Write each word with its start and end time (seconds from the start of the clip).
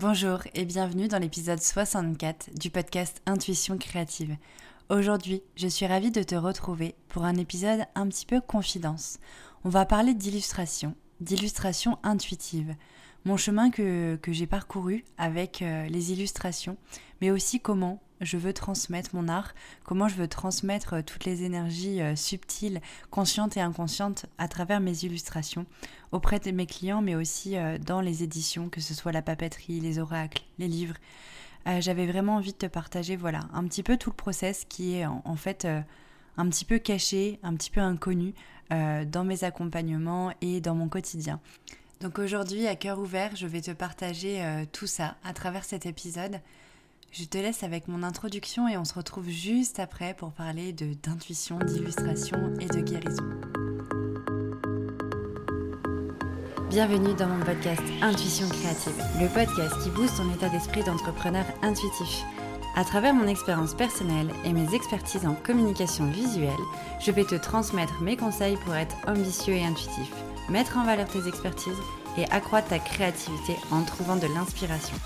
Bonjour 0.00 0.40
et 0.54 0.64
bienvenue 0.64 1.08
dans 1.08 1.18
l'épisode 1.18 1.60
64 1.60 2.58
du 2.58 2.70
podcast 2.70 3.20
Intuition 3.26 3.76
créative. 3.76 4.34
Aujourd'hui, 4.88 5.42
je 5.56 5.68
suis 5.68 5.84
ravie 5.84 6.10
de 6.10 6.22
te 6.22 6.34
retrouver 6.34 6.94
pour 7.10 7.26
un 7.26 7.36
épisode 7.36 7.84
un 7.94 8.08
petit 8.08 8.24
peu 8.24 8.40
confidence. 8.40 9.18
On 9.62 9.68
va 9.68 9.84
parler 9.84 10.14
d'illustration, 10.14 10.94
d'illustration 11.20 11.98
intuitive, 12.02 12.74
mon 13.24 13.36
chemin 13.36 13.70
que, 13.70 14.16
que 14.16 14.32
j'ai 14.32 14.46
parcouru 14.46 15.04
avec 15.18 15.62
euh, 15.62 15.86
les 15.86 16.12
illustrations, 16.12 16.76
mais 17.20 17.30
aussi 17.30 17.60
comment 17.60 18.02
je 18.20 18.36
veux 18.36 18.52
transmettre 18.52 19.14
mon 19.14 19.28
art, 19.28 19.54
comment 19.84 20.08
je 20.08 20.14
veux 20.14 20.28
transmettre 20.28 20.94
euh, 20.94 21.02
toutes 21.02 21.24
les 21.24 21.42
énergies 21.42 22.00
euh, 22.00 22.16
subtiles, 22.16 22.80
conscientes 23.10 23.56
et 23.56 23.60
inconscientes 23.60 24.26
à 24.38 24.48
travers 24.48 24.80
mes 24.80 25.04
illustrations 25.04 25.66
auprès 26.12 26.38
de 26.40 26.50
mes 26.50 26.66
clients, 26.66 27.02
mais 27.02 27.14
aussi 27.14 27.54
dans 27.86 28.00
les 28.00 28.24
éditions, 28.24 28.68
que 28.68 28.80
ce 28.80 28.94
soit 28.94 29.12
la 29.12 29.22
papeterie, 29.22 29.78
les 29.78 30.00
oracles, 30.00 30.42
les 30.58 30.66
livres. 30.66 30.96
J'avais 31.78 32.06
vraiment 32.06 32.36
envie 32.36 32.50
de 32.50 32.56
te 32.56 32.66
partager, 32.66 33.14
voilà, 33.14 33.42
un 33.52 33.64
petit 33.68 33.84
peu 33.84 33.96
tout 33.96 34.10
le 34.10 34.16
process 34.16 34.64
qui 34.68 34.96
est 34.96 35.06
en, 35.06 35.36
fait 35.36 35.68
un 36.36 36.48
petit 36.48 36.64
peu 36.64 36.80
caché, 36.80 37.38
un 37.44 37.54
petit 37.54 37.70
peu 37.70 37.80
inconnu 37.80 38.34
dans 38.70 39.22
mes 39.24 39.44
accompagnements 39.44 40.32
et 40.40 40.60
dans 40.60 40.74
mon 40.74 40.88
quotidien. 40.88 41.38
Donc 42.00 42.18
aujourd'hui, 42.18 42.66
à 42.66 42.76
cœur 42.76 42.98
ouvert, 42.98 43.36
je 43.36 43.46
vais 43.46 43.60
te 43.60 43.72
partager 43.72 44.42
euh, 44.42 44.64
tout 44.72 44.86
ça 44.86 45.16
à 45.22 45.34
travers 45.34 45.64
cet 45.64 45.84
épisode. 45.84 46.40
Je 47.12 47.24
te 47.24 47.36
laisse 47.36 47.62
avec 47.62 47.88
mon 47.88 48.02
introduction 48.02 48.66
et 48.68 48.78
on 48.78 48.86
se 48.86 48.94
retrouve 48.94 49.28
juste 49.28 49.78
après 49.78 50.14
pour 50.14 50.32
parler 50.32 50.72
d'intuition, 50.72 51.58
d'illustration 51.58 52.54
et 52.58 52.66
de 52.68 52.80
guérison. 52.80 53.28
Bienvenue 56.70 57.12
dans 57.14 57.26
mon 57.26 57.44
podcast 57.44 57.82
Intuition 58.00 58.48
créative, 58.48 58.96
le 59.20 59.28
podcast 59.28 59.74
qui 59.82 59.90
booste 59.90 60.16
ton 60.16 60.32
état 60.32 60.48
d'esprit 60.48 60.84
d'entrepreneur 60.84 61.44
intuitif. 61.60 62.22
À 62.76 62.84
travers 62.84 63.12
mon 63.12 63.26
expérience 63.26 63.74
personnelle 63.74 64.30
et 64.46 64.54
mes 64.54 64.74
expertises 64.74 65.26
en 65.26 65.34
communication 65.34 66.10
visuelle, 66.10 66.52
je 67.04 67.10
vais 67.10 67.24
te 67.24 67.34
transmettre 67.34 68.00
mes 68.00 68.16
conseils 68.16 68.56
pour 68.64 68.74
être 68.74 68.96
ambitieux 69.06 69.54
et 69.54 69.64
intuitif 69.64 70.10
mettre 70.50 70.76
en 70.76 70.84
valeur 70.84 71.06
tes 71.08 71.26
expertises 71.26 71.78
et 72.18 72.24
accroître 72.30 72.68
ta 72.68 72.78
créativité 72.78 73.56
en 73.70 73.82
trouvant 73.82 74.16
de 74.16 74.26
l'inspiration. 74.34 74.96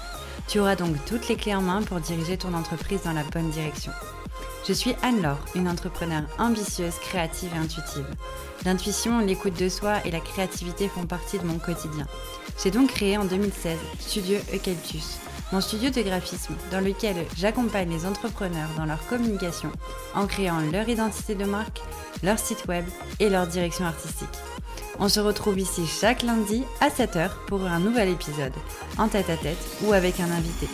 Tu 0.49 0.59
auras 0.59 0.77
donc 0.77 0.97
toutes 1.07 1.29
les 1.29 1.37
clés 1.37 1.55
en 1.55 1.63
main 1.63 1.83
pour 1.83 2.01
diriger 2.01 2.37
ton 2.37 2.55
entreprise 2.55 3.03
dans 3.03 3.13
la 3.13 3.25
bonne 3.25 3.51
direction. 3.51 3.93
Je 4.67 4.73
suis 4.73 4.95
Anne-Laure, 5.03 5.45
une 5.55 5.69
entrepreneure 5.69 6.25
ambitieuse, 6.39 6.95
créative 7.01 7.51
et 7.55 7.59
intuitive. 7.59 8.07
L'intuition, 8.65 9.19
l'écoute 9.19 9.59
de 9.59 9.69
soi 9.69 9.97
et 10.07 10.11
la 10.11 10.21
créativité 10.21 10.89
font 10.89 11.07
partie 11.07 11.39
de 11.39 11.45
mon 11.45 11.59
quotidien. 11.59 12.07
J'ai 12.63 12.71
donc 12.71 12.91
créé 12.91 13.19
en 13.19 13.25
2016 13.25 13.79
Studio 13.99 14.39
Eucalyptus, 14.55 15.19
mon 15.53 15.61
studio 15.61 15.91
de 15.91 16.01
graphisme 16.01 16.55
dans 16.71 16.81
lequel 16.81 17.17
j'accompagne 17.37 17.91
les 17.91 18.07
entrepreneurs 18.07 18.71
dans 18.77 18.87
leur 18.87 19.05
communication 19.07 19.71
en 20.15 20.27
créant 20.27 20.61
leur 20.73 20.89
identité 20.89 21.35
de 21.35 21.45
marque, 21.45 21.83
leur 22.23 22.39
site 22.39 22.65
web 22.67 22.85
et 23.21 23.29
leur 23.29 23.47
direction 23.47 23.85
artistique. 23.85 24.39
On 25.01 25.09
se 25.09 25.19
retrouve 25.19 25.59
ici 25.59 25.87
chaque 25.87 26.23
lundi 26.23 26.63
à 26.81 26.89
7h 26.89 27.31
pour 27.49 27.65
un 27.65 27.81
nouvel 27.81 28.09
épisode, 28.11 28.53
en 28.97 29.09
tête 29.09 29.29
à 29.29 29.37
tête 29.37 29.59
ou 29.83 29.93
avec 29.93 30.21
un 30.21 30.31
invité. 30.31 30.69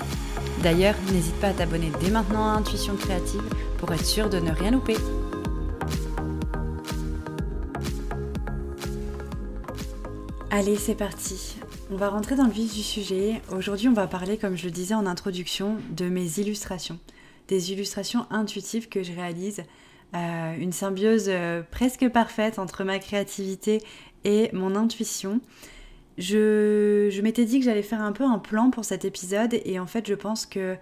D'ailleurs, 0.62 0.95
n'hésite 1.11 1.37
pas 1.37 1.49
à 1.49 1.53
t'abonner 1.55 1.91
dès 2.01 2.11
maintenant 2.11 2.47
à 2.47 2.53
Intuition 2.53 2.97
Créative 2.97 3.43
pour 3.79 3.91
être 3.93 4.05
sûr 4.05 4.29
de 4.29 4.39
ne 4.39 4.51
rien 4.51 4.73
louper. 4.73 4.97
Allez, 10.51 10.77
c'est 10.77 10.95
parti. 10.95 11.57
On 11.91 11.97
va 11.97 12.11
rentrer 12.11 12.37
dans 12.37 12.45
le 12.45 12.53
vif 12.53 12.75
du 12.75 12.83
sujet. 12.83 13.41
Aujourd'hui, 13.57 13.89
on 13.89 13.95
va 13.95 14.07
parler, 14.07 14.37
comme 14.37 14.57
je 14.57 14.67
le 14.67 14.71
disais 14.71 14.95
en 14.95 15.07
introduction, 15.07 15.79
de 15.93 16.11
mes 16.11 16.39
illustrations. 16.39 16.99
Des 17.49 17.73
illustrations 17.73 18.27
intuitives 18.31 18.91
que 18.91 19.03
je 19.03 19.12
réalise 19.12 19.62
euh, 20.15 20.57
une 20.59 20.73
symbiose 20.73 21.27
euh, 21.29 21.62
presque 21.71 22.09
parfaite 22.09 22.59
entre 22.59 22.83
ma 22.83 22.99
créativité 22.99 23.81
et 24.25 24.50
mon 24.53 24.76
intuition. 24.76 25.41
Je, 26.19 27.20
m'étais 27.22 27.44
dit 27.44 27.60
que 27.60 27.64
j'allais 27.64 27.82
faire 27.82 28.03
un 28.03 28.12
peu 28.12 28.25
un 28.25 28.38
plan 28.38 28.70
pour 28.70 28.84
cet 28.84 29.04
épisode 29.04 29.58
et 29.64 29.78
en 29.78 29.86
fait 29.86 30.06
je 30.06 30.14
pense 30.14 30.44
que 30.44 30.76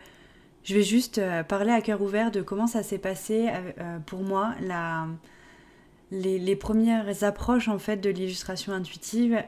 je 0.64 0.74
vais 0.74 0.82
juste 0.82 1.18
euh, 1.18 1.44
parler 1.44 1.70
à 1.70 1.80
cœur 1.80 2.02
ouvert 2.02 2.30
de 2.30 2.42
comment 2.42 2.66
ça 2.66 2.82
s'est 2.82 2.98
passé 2.98 3.48
pour 4.06 4.22
moi, 4.22 4.54
les, 6.10 6.56
premières 6.56 7.22
approches 7.22 7.68
en 7.68 7.78
fait 7.78 7.98
de 7.98 8.10
l'illustration 8.10 8.72
intuitive, 8.72 9.42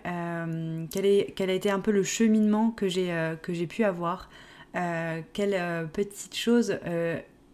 quel, 0.90 1.50
a 1.50 1.52
été 1.52 1.70
un 1.70 1.80
peu 1.80 1.90
le 1.90 2.04
cheminement 2.04 2.70
que 2.70 2.88
j'ai 2.88 3.66
pu 3.68 3.82
avoir, 3.82 4.30
quelles 4.72 5.88
petites 5.92 6.36
choses 6.36 6.78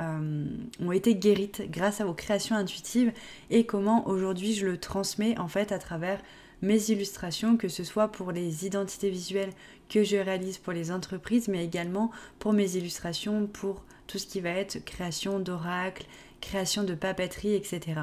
euh, 0.01 0.45
ont 0.81 0.93
été 0.93 1.15
guérites 1.15 1.63
grâce 1.71 2.01
à 2.01 2.05
vos 2.05 2.15
créations 2.15 2.55
intuitives 2.55 3.13
et 3.51 3.65
comment 3.65 4.07
aujourd'hui 4.07 4.55
je 4.55 4.67
le 4.67 4.79
transmets 4.79 5.39
en 5.39 5.49
fait 5.49 5.73
à 5.73 5.79
travers 5.79 6.21
mes 6.63 6.91
illustrations, 6.91 7.57
que 7.57 7.69
ce 7.69 7.85
soit 7.85 8.09
pour 8.09 8.33
les 8.33 8.67
identités 8.67 9.11
visuelles 9.11 9.53
que 9.89 10.05
je 10.05 10.17
réalise 10.17 10.59
pour 10.59 10.73
les 10.73 10.91
entreprises, 10.91 11.49
mais 11.49 11.65
également 11.65 12.11
pour 12.39 12.53
mes 12.53 12.77
illustrations, 12.77 13.47
pour 13.47 13.85
tout 14.07 14.19
ce 14.19 14.27
qui 14.27 14.41
va 14.41 14.51
être 14.51 14.85
création 14.85 15.39
d'oracles, 15.39 16.07
création 16.41 16.83
de 16.83 16.95
papeterie, 16.95 17.55
etc. 17.55 18.01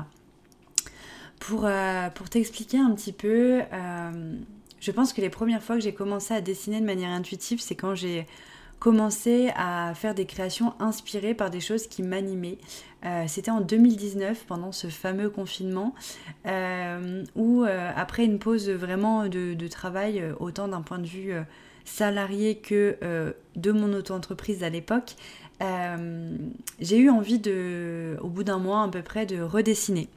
Pour, 1.39 1.65
euh, 1.65 2.09
pour 2.09 2.29
t'expliquer 2.29 2.77
un 2.77 2.91
petit 2.91 3.11
peu, 3.11 3.61
euh, 3.71 4.35
je 4.79 4.91
pense 4.91 5.13
que 5.13 5.21
les 5.21 5.29
premières 5.29 5.63
fois 5.63 5.75
que 5.75 5.81
j'ai 5.81 5.93
commencé 5.93 6.33
à 6.33 6.41
dessiner 6.41 6.79
de 6.79 6.85
manière 6.85 7.11
intuitive, 7.11 7.59
c'est 7.61 7.75
quand 7.75 7.95
j'ai 7.95 8.25
commencé 8.83 9.49
à 9.55 9.93
faire 9.95 10.13
des 10.13 10.25
créations 10.25 10.73
inspirées 10.77 11.33
par 11.33 11.49
des 11.49 11.61
choses 11.61 11.87
qui 11.87 12.03
m'animaient. 12.03 12.57
Euh, 13.05 13.23
c'était 13.27 13.49
en 13.49 13.61
2019, 13.61 14.43
pendant 14.45 14.73
ce 14.73 14.87
fameux 14.87 15.29
confinement, 15.29 15.95
euh, 16.47 17.23
où 17.37 17.63
euh, 17.63 17.91
après 17.95 18.25
une 18.25 18.39
pause 18.39 18.69
vraiment 18.69 19.29
de, 19.29 19.67
travail, 19.69 20.21
autant 20.41 20.67
d'un 20.67 20.81
point 20.81 20.99
de 20.99 21.07
vue 21.07 21.31
salarié 21.85 22.57
que 22.57 22.97
de 23.55 23.71
mon 23.71 23.93
auto-entreprise 23.93 24.65
à 24.65 24.69
l'époque, 24.69 25.15
j'ai 26.81 26.97
eu 26.97 27.09
envie 27.09 27.39
de, 27.39 28.17
au 28.19 28.27
bout 28.27 28.43
d'un 28.43 28.59
mois 28.59 28.83
à 28.83 28.89
peu 28.89 29.01
près, 29.01 29.25
de 29.25 29.41
redessiner 29.41 30.09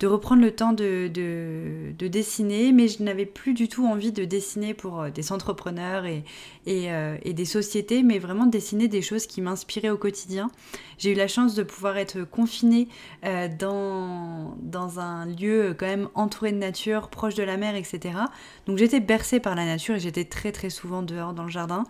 de 0.00 0.06
reprendre 0.06 0.42
le 0.42 0.50
temps 0.50 0.72
de, 0.72 1.08
de, 1.08 2.08
dessiner, 2.08 2.72
mais 2.72 2.88
je 2.88 3.02
n'avais 3.02 3.24
plus 3.26 3.54
du 3.54 3.68
tout 3.68 3.86
envie 3.86 4.12
de 4.12 4.24
dessiner 4.24 4.74
pour 4.74 5.00
euh, 5.00 5.10
des 5.10 5.32
entrepreneurs 5.32 6.04
et, 6.04 6.24
euh, 6.66 7.16
et, 7.22 7.32
des 7.32 7.44
sociétés, 7.44 8.02
mais 8.02 8.18
vraiment 8.18 8.44
de 8.46 8.50
dessiner 8.50 8.88
des 8.88 9.02
choses 9.02 9.26
qui 9.26 9.40
m'inspiraient 9.40 9.90
au 9.90 9.96
quotidien. 9.96 10.50
J'ai 10.98 11.12
eu 11.12 11.14
la 11.14 11.28
chance 11.28 11.54
de 11.54 11.62
pouvoir 11.62 11.96
être 11.96 12.24
confinée 12.24 12.88
euh, 13.24 13.48
dans, 13.58 14.56
dans 14.60 15.00
un 15.00 15.26
lieu 15.26 15.74
quand 15.78 15.86
même 15.86 16.08
entouré 16.14 16.52
de 16.52 16.58
nature, 16.58 17.08
proche 17.08 17.34
de 17.34 17.42
la 17.42 17.56
mer, 17.56 17.74
etc. 17.74 18.18
Donc 18.66 18.78
j'étais 18.78 19.00
bercée 19.00 19.40
par 19.40 19.54
la 19.54 19.64
nature 19.64 19.94
et 19.94 20.00
j'étais 20.00 20.24
très 20.24 20.52
très 20.52 20.70
souvent 20.70 21.02
dehors 21.02 21.32
dans 21.32 21.44
le 21.44 21.50
jardin. 21.50 21.84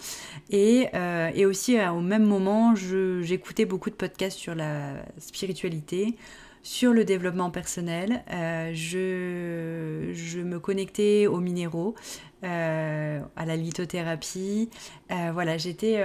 Et, 0.50 0.88
et 1.34 1.47
aussi 1.47 1.76
au 1.81 2.00
même 2.00 2.25
moment, 2.25 2.75
j'écoutais 2.75 3.65
beaucoup 3.65 3.91
de 3.91 3.94
podcasts 3.94 4.38
sur 4.38 4.54
la 4.54 5.04
spiritualité 5.19 6.16
sur 6.64 6.94
le 6.94 7.04
développement 7.04 7.50
personnel. 7.50 8.25
Euh, 8.32 8.72
je, 8.75 10.12
je, 10.12 10.41
me 10.41 10.58
connectais 10.58 11.28
aux 11.28 11.38
minéraux, 11.38 11.94
euh, 12.42 13.20
à 13.36 13.44
la 13.44 13.54
lithothérapie. 13.54 14.70
Euh, 15.12 15.30
voilà, 15.32 15.58
j'étais 15.58 16.03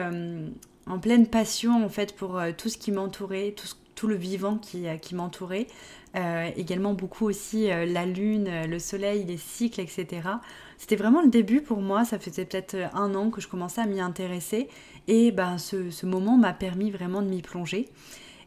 en 0.85 0.99
pleine 0.99 1.27
passion 1.27 1.83
en 1.83 1.89
fait 1.89 2.15
pour 2.15 2.39
tout 2.57 2.69
ce 2.69 2.77
qui 2.77 2.91
m'entourait, 2.91 3.55
tout, 3.55 3.67
tout, 3.95 4.07
le 4.07 4.15
vivant 4.15 4.57
qui, 4.57 4.85
qui 5.01 5.15
m'entourait. 5.15 5.67
également 6.57 6.93
beaucoup 6.93 7.25
aussi 7.25 7.67
la 7.67 8.05
lune, 8.05 8.49
le 8.67 8.79
soleil, 8.79 9.23
les 9.23 9.37
cycles, 9.37 9.79
etc. 9.79 10.07
C'était 10.77 10.97
vraiment 10.97 11.21
le 11.21 11.29
début 11.29 11.61
pour 11.61 11.81
moi, 11.81 12.03
ça 12.03 12.19
faisait 12.19 12.45
peut-être 12.45 12.75
un 12.93 13.15
an 13.15 13.29
que 13.29 13.39
je 13.39 13.47
commençais 13.47 13.81
à 13.81 13.85
m'y 13.85 14.01
intéresser 14.01 14.67
et 15.07 15.31
ben, 15.31 15.57
ce, 15.57 15.89
ce 15.89 16.05
moment 16.05 16.37
m'a 16.37 16.53
permis 16.53 16.91
vraiment 16.91 17.21
de 17.21 17.27
m'y 17.27 17.41
plonger. 17.41 17.89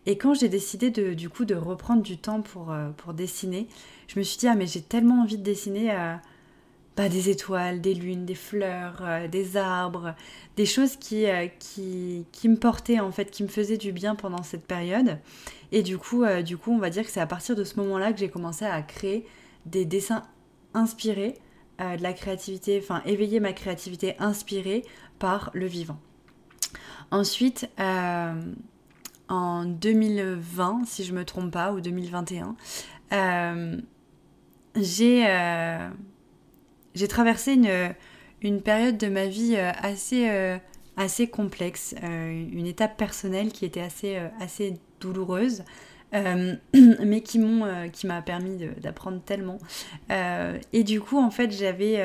Et 0.06 0.18
quand 0.18 0.34
j'ai 0.34 0.48
décidé 0.48 0.90
de, 0.90 1.14
du 1.14 1.28
coup 1.28 1.44
de 1.44 1.54
reprendre 1.54 2.02
du 2.02 2.18
temps 2.18 2.42
pour, 2.42 2.72
euh, 2.72 2.90
pour 2.96 3.14
dessiner, 3.14 3.68
je 4.08 4.18
me 4.18 4.24
suis 4.24 4.38
dit, 4.38 4.48
ah 4.48 4.54
mais 4.54 4.66
j'ai 4.66 4.82
tellement 4.82 5.22
envie 5.22 5.38
de 5.38 5.44
dessiner 5.44 5.92
euh, 5.92 6.14
bah, 6.96 7.08
des 7.08 7.30
étoiles, 7.30 7.80
des 7.80 7.94
lunes, 7.94 8.26
des 8.26 8.34
fleurs, 8.34 8.98
euh, 9.02 9.28
des 9.28 9.56
arbres, 9.56 10.14
des 10.56 10.66
choses 10.66 10.96
qui, 10.96 11.26
qui, 11.60 12.26
qui, 12.32 12.48
me 12.48 12.56
portaient 12.56 12.98
en 12.98 13.12
fait, 13.12 13.30
qui 13.30 13.44
me 13.44 13.48
faisaient 13.48 13.76
du 13.76 13.92
bien 13.92 14.16
pendant 14.16 14.42
cette 14.42 14.66
période. 14.66 15.18
Et 15.70 15.82
du 15.82 15.98
coup, 15.98 16.24
du 16.44 16.56
coup 16.56 16.72
on 16.72 16.78
va 16.78 16.90
dire 16.90 17.04
que 17.04 17.10
c'est 17.10 17.20
à 17.20 17.26
partir 17.26 17.54
de 17.54 17.64
ce 17.64 17.78
moment-là 17.80 18.12
que 18.12 18.18
j'ai 18.18 18.28
commencé 18.28 18.64
à 18.64 18.82
créer 18.82 19.24
des 19.66 19.84
dessins 19.84 20.24
inspirés 20.74 21.34
de 21.78 22.02
la 22.02 22.12
créativité, 22.12 22.78
enfin 22.82 23.02
éveiller 23.06 23.40
ma 23.40 23.54
créativité 23.54 24.14
inspirée 24.18 24.84
par 25.18 25.50
le 25.54 25.64
vivant. 25.64 25.98
Ensuite, 27.10 27.70
en 29.32 29.64
2020, 29.64 30.82
si 30.84 31.04
je 31.04 31.14
me 31.14 31.24
trompe 31.24 31.52
pas, 31.52 31.72
ou 31.72 31.80
2021, 31.80 32.54
euh, 33.14 33.80
j'ai 34.76 35.24
euh, 35.26 35.88
j'ai 36.94 37.08
traversé 37.08 37.54
une, 37.54 37.94
une, 38.42 38.60
période 38.60 38.98
de 38.98 39.08
ma 39.08 39.26
vie 39.26 39.54
euh, 39.56 39.70
assez 39.80 40.28
assez 40.98 41.28
complexe, 41.28 41.94
une 42.02 42.66
étape 42.66 42.98
personnelle 42.98 43.52
qui 43.52 43.64
était 43.64 43.80
assez, 43.80 44.20
assez 44.38 44.74
douloureuse. 45.00 45.64
mais 46.12 47.22
qui 47.22 47.38
m'ont 47.38 47.88
qui 47.90 48.06
m'a 48.06 48.20
permis 48.20 48.68
d'apprendre 48.82 49.22
tellement 49.22 49.56
et 50.10 50.84
du 50.84 51.00
coup 51.00 51.16
en 51.16 51.30
fait 51.30 51.50
j'avais 51.50 52.04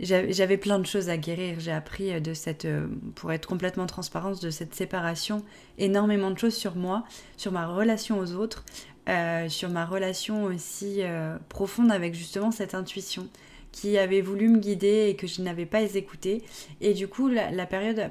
j'avais 0.00 0.56
plein 0.56 0.78
de 0.78 0.86
choses 0.86 1.08
à 1.08 1.16
guérir. 1.16 1.60
J'ai 1.60 1.72
appris 1.72 2.12
euh, 2.12 2.20
de 2.20 2.34
cette, 2.34 2.64
euh, 2.64 2.86
pour 3.14 3.32
être 3.32 3.46
complètement 3.46 3.86
transparente, 3.86 4.42
de 4.42 4.50
cette 4.50 4.74
séparation, 4.74 5.44
énormément 5.78 6.30
de 6.30 6.38
choses 6.38 6.54
sur 6.54 6.74
moi, 6.74 7.04
sur 7.36 7.52
ma 7.52 7.66
relation 7.66 8.18
aux 8.18 8.32
autres, 8.32 8.64
euh, 9.08 9.48
sur 9.48 9.68
ma 9.68 9.84
relation 9.84 10.44
aussi 10.44 11.00
profonde 11.48 11.90
avec 11.90 12.14
justement 12.14 12.50
cette 12.50 12.74
intuition 12.74 13.28
qui 13.72 13.98
avait 13.98 14.20
voulu 14.20 14.48
me 14.48 14.58
guider 14.58 15.06
et 15.08 15.16
que 15.16 15.26
je 15.26 15.42
n'avais 15.42 15.66
pas 15.66 15.82
écouté. 15.82 16.42
Et 16.80 16.92
du 16.92 17.06
coup, 17.06 17.28
la, 17.28 17.66
période 17.66 18.10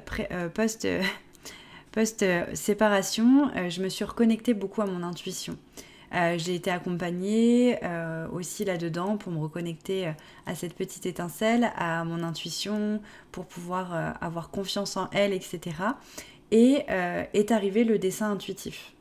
post, 0.54 0.88
post 1.92 2.24
séparation, 2.54 3.50
je 3.68 3.82
me 3.82 3.88
suis 3.88 4.04
reconnectée 4.04 4.54
beaucoup 4.54 4.80
à 4.80 4.86
mon 4.86 5.02
intuition. 5.02 5.56
Euh, 6.12 6.36
j'ai 6.38 6.54
été 6.54 6.70
accompagnée 6.70 7.78
euh, 7.84 8.26
aussi 8.32 8.64
là-dedans 8.64 9.16
pour 9.16 9.32
me 9.32 9.38
reconnecter 9.38 10.08
euh, 10.08 10.12
à 10.46 10.54
cette 10.54 10.74
petite 10.74 11.06
étincelle, 11.06 11.72
à 11.76 12.04
mon 12.04 12.22
intuition, 12.22 13.00
pour 13.30 13.46
pouvoir 13.46 14.16
avoir 14.20 14.50
confiance 14.50 14.96
en 14.96 15.08
elle, 15.12 15.32
etc. 15.32 15.76
Et 16.50 16.84
est 16.88 17.52
arrivé 17.52 17.84
le 17.84 17.98
dessin 17.98 18.32
intuitif. 18.32 18.92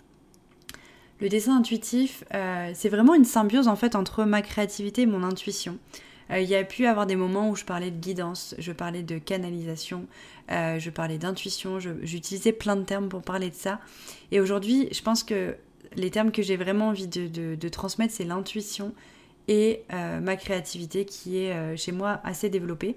Le 1.19 1.29
dessin 1.29 1.57
intuitif, 1.57 2.23
c'est 2.73 2.89
vraiment 2.89 3.15
une 3.15 3.25
symbiose 3.25 3.67
en 3.67 3.75
fait 3.75 3.95
entre 3.95 4.23
ma 4.23 4.43
créativité 4.43 5.01
et 5.01 5.05
mon 5.07 5.23
intuition. 5.23 5.79
il 6.29 6.43
y 6.43 6.55
a 6.55 6.63
pu 6.63 6.85
avoir 6.85 7.07
des 7.07 7.15
moments 7.15 7.49
où 7.49 7.55
je 7.55 7.65
parlais 7.65 7.89
de 7.89 7.99
guidance, 7.99 8.53
je 8.59 8.71
parlais 8.71 9.01
de 9.01 9.17
canalisation, 9.17 10.05
je 10.49 10.89
parlais 10.91 11.17
d'intuition, 11.17 11.79
j'utilisais 11.79 12.51
plein 12.53 12.75
de 12.75 12.83
termes 12.83 13.09
pour 13.09 13.23
parler 13.23 13.49
de 13.49 13.55
ça. 13.55 13.79
Et 14.31 14.39
aujourd'hui, 14.39 14.89
je 14.91 15.01
pense 15.01 15.23
que 15.23 15.55
les 15.95 16.11
termes 16.11 16.31
que 16.31 16.41
j'ai 16.41 16.57
vraiment 16.57 16.89
envie 16.89 17.07
de, 17.07 17.69
transmettre, 17.69 18.13
c'est 18.13 18.23
l'intuition 18.23 18.93
et 19.47 19.83
euh, 19.93 20.19
ma 20.19 20.35
créativité 20.35 21.05
qui 21.05 21.39
est 21.39 21.53
euh, 21.53 21.75
chez 21.75 21.91
moi 21.91 22.21
assez 22.23 22.49
développée. 22.49 22.95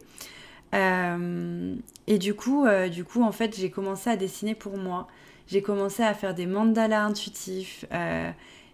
Euh, 0.75 1.75
et 2.07 2.19
du 2.19 2.35
coup, 2.35 2.67
en 2.67 3.33
fait, 3.33 3.57
j'ai 3.59 3.71
commencé 3.71 4.11
à 4.11 4.17
dessiner 4.17 4.55
pour 4.55 4.77
moi. 4.77 5.09
J'ai 5.47 5.63
commencé 5.63 6.03
à 6.03 6.15
faire 6.15 6.35
des 6.35 6.47
mandalas 6.47 7.05
intuitifs. 7.05 7.85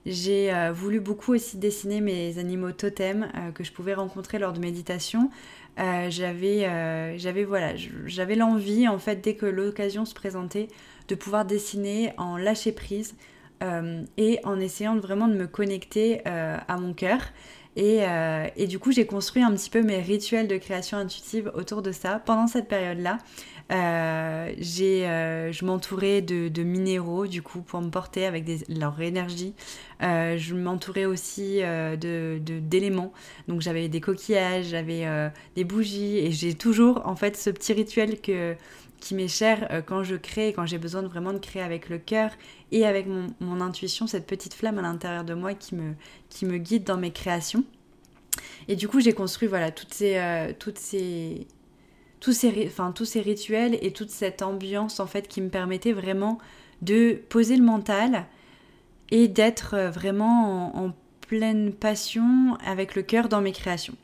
j'ai 0.07 0.71
voulu 0.73 1.01
beaucoup 1.01 1.35
aussi 1.35 1.57
dessiner 1.57 2.01
mes 2.01 2.39
animaux 2.39 2.73
totems 2.73 3.29
que 3.55 3.65
je 3.65 3.73
pouvais 3.73 3.95
rencontrer 3.95 4.39
lors 4.39 4.53
de 4.53 4.61
méditation. 4.61 5.31
j'avais, 5.77 7.19
j'avais 7.19 7.45
voilà, 7.45 7.73
l'envie 8.37 8.87
en 8.87 8.99
fait 8.99 9.17
dès 9.17 9.35
que 9.35 9.47
l'occasion 9.47 10.05
se 10.05 10.15
présentait 10.15 10.69
de 11.09 11.15
pouvoir 11.17 11.45
dessiner 11.45 12.13
en 12.17 12.37
lâcher 12.37 12.71
prise, 12.71 13.17
et 14.17 14.39
en 14.45 14.61
essayant 14.61 14.97
vraiment 14.99 15.29
de 15.29 15.35
me 15.35 15.47
connecter 15.47 16.23
euh, 16.27 16.57
à 16.67 16.77
mon 16.77 16.93
cœur. 16.93 17.21
Euh, 17.77 18.47
et, 18.57 18.67
du 18.67 18.81
coup, 18.81 18.91
j'ai 18.91 19.07
construit 19.07 19.43
un 19.43 19.53
petit 19.53 19.71
peu 19.71 19.83
mes 19.83 20.01
rituels 20.01 20.49
de 20.49 20.57
création 20.57 20.99
intuitive 20.99 21.53
autour 21.55 21.81
de 21.81 21.93
ça. 21.93 22.21
Pendant 22.25 22.49
cette 22.49 22.67
période-là, 22.67 23.19
je 23.71 25.65
m'entourais 25.65 26.21
de, 26.21 26.63
minéraux, 26.65 27.29
du 27.29 27.41
coup, 27.41 27.61
pour 27.61 27.81
me 27.81 27.91
porter 27.91 28.27
avec 28.27 28.45
leur 28.69 29.01
énergie. 29.01 29.55
je 30.01 30.55
m'entourais 30.55 31.05
aussi 31.05 31.61
d'éléments. 32.01 33.13
Donc, 33.47 33.61
j'avais 33.61 33.89
des 33.89 34.01
coquillages, 34.01 34.67
j'avais 34.67 35.07
des 35.55 35.63
bougies. 35.63 36.19
Et 36.19 36.33
j'ai 36.33 36.55
toujours, 36.55 37.03
en 37.07 37.15
fait, 37.15 37.37
ce 37.37 37.51
petit 37.51 37.75
rituel 37.75 38.21
que 38.21 38.57
qui 39.01 39.15
m'est 39.15 39.29
cher 39.29 39.69
euh, 39.71 39.83
quand 39.83 40.03
je 40.03 40.17
crée, 40.17 40.53
quand 40.53 40.67
j'ai 40.67 40.79
besoin 40.79 41.03
de 41.03 41.09
vraiment 41.09 41.33
de 41.33 41.39
créer 41.39 41.63
avec 41.63 41.89
le 41.89 41.99
cœur 41.99 42.31
et 42.73 42.85
avec 42.87 43.07
mon, 43.07 43.61
intuition, 43.61 44.07
cette 44.07 44.27
petite 44.27 44.55
flamme 44.55 44.79
à 44.79 44.83
l'intérieur 44.83 45.25
de 45.25 45.35
moi 45.35 45.55
qui 45.55 45.75
me, 45.75 45.95
qui 46.29 46.47
me 46.47 46.59
guide 46.59 46.85
dans 46.85 46.97
mes 46.97 47.13
créations. 47.13 47.65
Et 48.69 48.77
du 48.77 48.89
coup, 48.89 49.01
j'ai 49.01 49.13
construit 49.13 49.49
voilà, 49.49 49.71
toutes 49.71 49.95
ces, 49.95 50.17
euh, 50.17 50.53
toutes 50.59 50.79
ces, 50.79 51.47
tous, 52.21 52.33
ces, 52.33 52.67
enfin, 52.67 52.93
tous 52.93 53.05
ces 53.05 53.21
rituels 53.21 53.79
et 53.83 53.93
toute 53.93 54.11
cette 54.11 54.43
ambiance 54.43 55.01
en 55.01 55.07
fait 55.07 55.29
qui 55.29 55.41
me 55.41 55.49
permettait 55.49 55.93
vraiment 55.93 56.39
de 56.83 57.21
poser 57.29 57.57
le 57.57 57.65
mental 57.65 58.27
et 59.11 59.29
d'être 59.29 59.75
euh, 59.75 59.91
vraiment 59.91 60.75
en, 60.77 60.87
en 60.87 60.95
pleine 61.27 61.73
passion 61.73 62.57
avec 62.65 62.95
le 62.95 63.03
cœur 63.03 63.29
dans 63.29 63.41
mes 63.41 63.53
créations. 63.53 63.95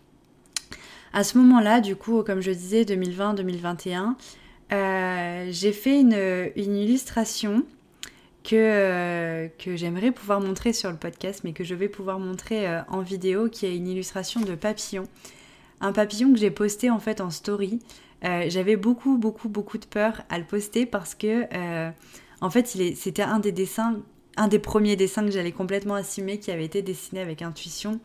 À 1.13 1.23
ce 1.23 1.39
moment-là, 1.39 1.81
du 1.81 1.95
coup, 1.95 2.25
comme 2.25 2.41
je 2.41 2.51
disais, 2.51 2.83
2020-2021, 2.83 4.17
euh, 4.73 5.49
j'ai 5.51 5.73
fait 5.73 6.01
une, 6.01 6.53
illustration 6.57 7.65
que, 8.43 8.55
euh, 8.55 9.49
que 9.59 9.77
j'aimerais 9.77 10.11
pouvoir 10.11 10.41
montrer 10.41 10.73
sur 10.73 10.91
le 10.91 10.97
podcast, 10.97 11.43
mais 11.45 11.53
que 11.53 11.65
je 11.65 11.75
vais 11.75 11.89
pouvoir 11.89 12.19
montrer 12.19 12.69
euh, 12.69 12.81
en 12.89 13.01
vidéo, 13.01 13.49
qui 13.49 13.67
est 13.67 13.77
une 13.77 13.89
illustration 13.89 14.41
de 14.41 14.55
papillon. 14.55 15.05
Un 15.81 15.93
papillon 15.93 16.33
que 16.33 16.39
j'ai 16.39 16.51
posté 16.51 16.91
en 16.91 16.99
fait 16.99 17.21
en 17.21 17.31
story. 17.31 17.81
J'avais 18.23 18.77
beaucoup, 18.77 19.19
beaucoup, 19.19 19.51
beaucoup 19.51 19.77
de 19.77 19.85
peur 19.85 20.23
à 20.31 20.39
le 20.39 20.47
poster 20.47 20.87
parce 20.87 21.15
que, 21.15 21.45
en 22.41 22.49
fait, 22.49 22.67
c'était 22.97 23.23
un 23.23 23.39
des 23.39 23.53
dessins, 23.53 24.01
un 24.39 24.49
des 24.49 24.59
premiers 24.59 24.97
dessins 24.97 25.27
que 25.27 25.31
j'allais 25.31 25.53
complètement 25.53 25.95
assumer 25.95 26.39
qui 26.39 26.51
avait 26.51 26.65
été 26.65 26.81
dessiné 26.81 27.21
avec 27.21 27.43
intuition. 27.43 28.01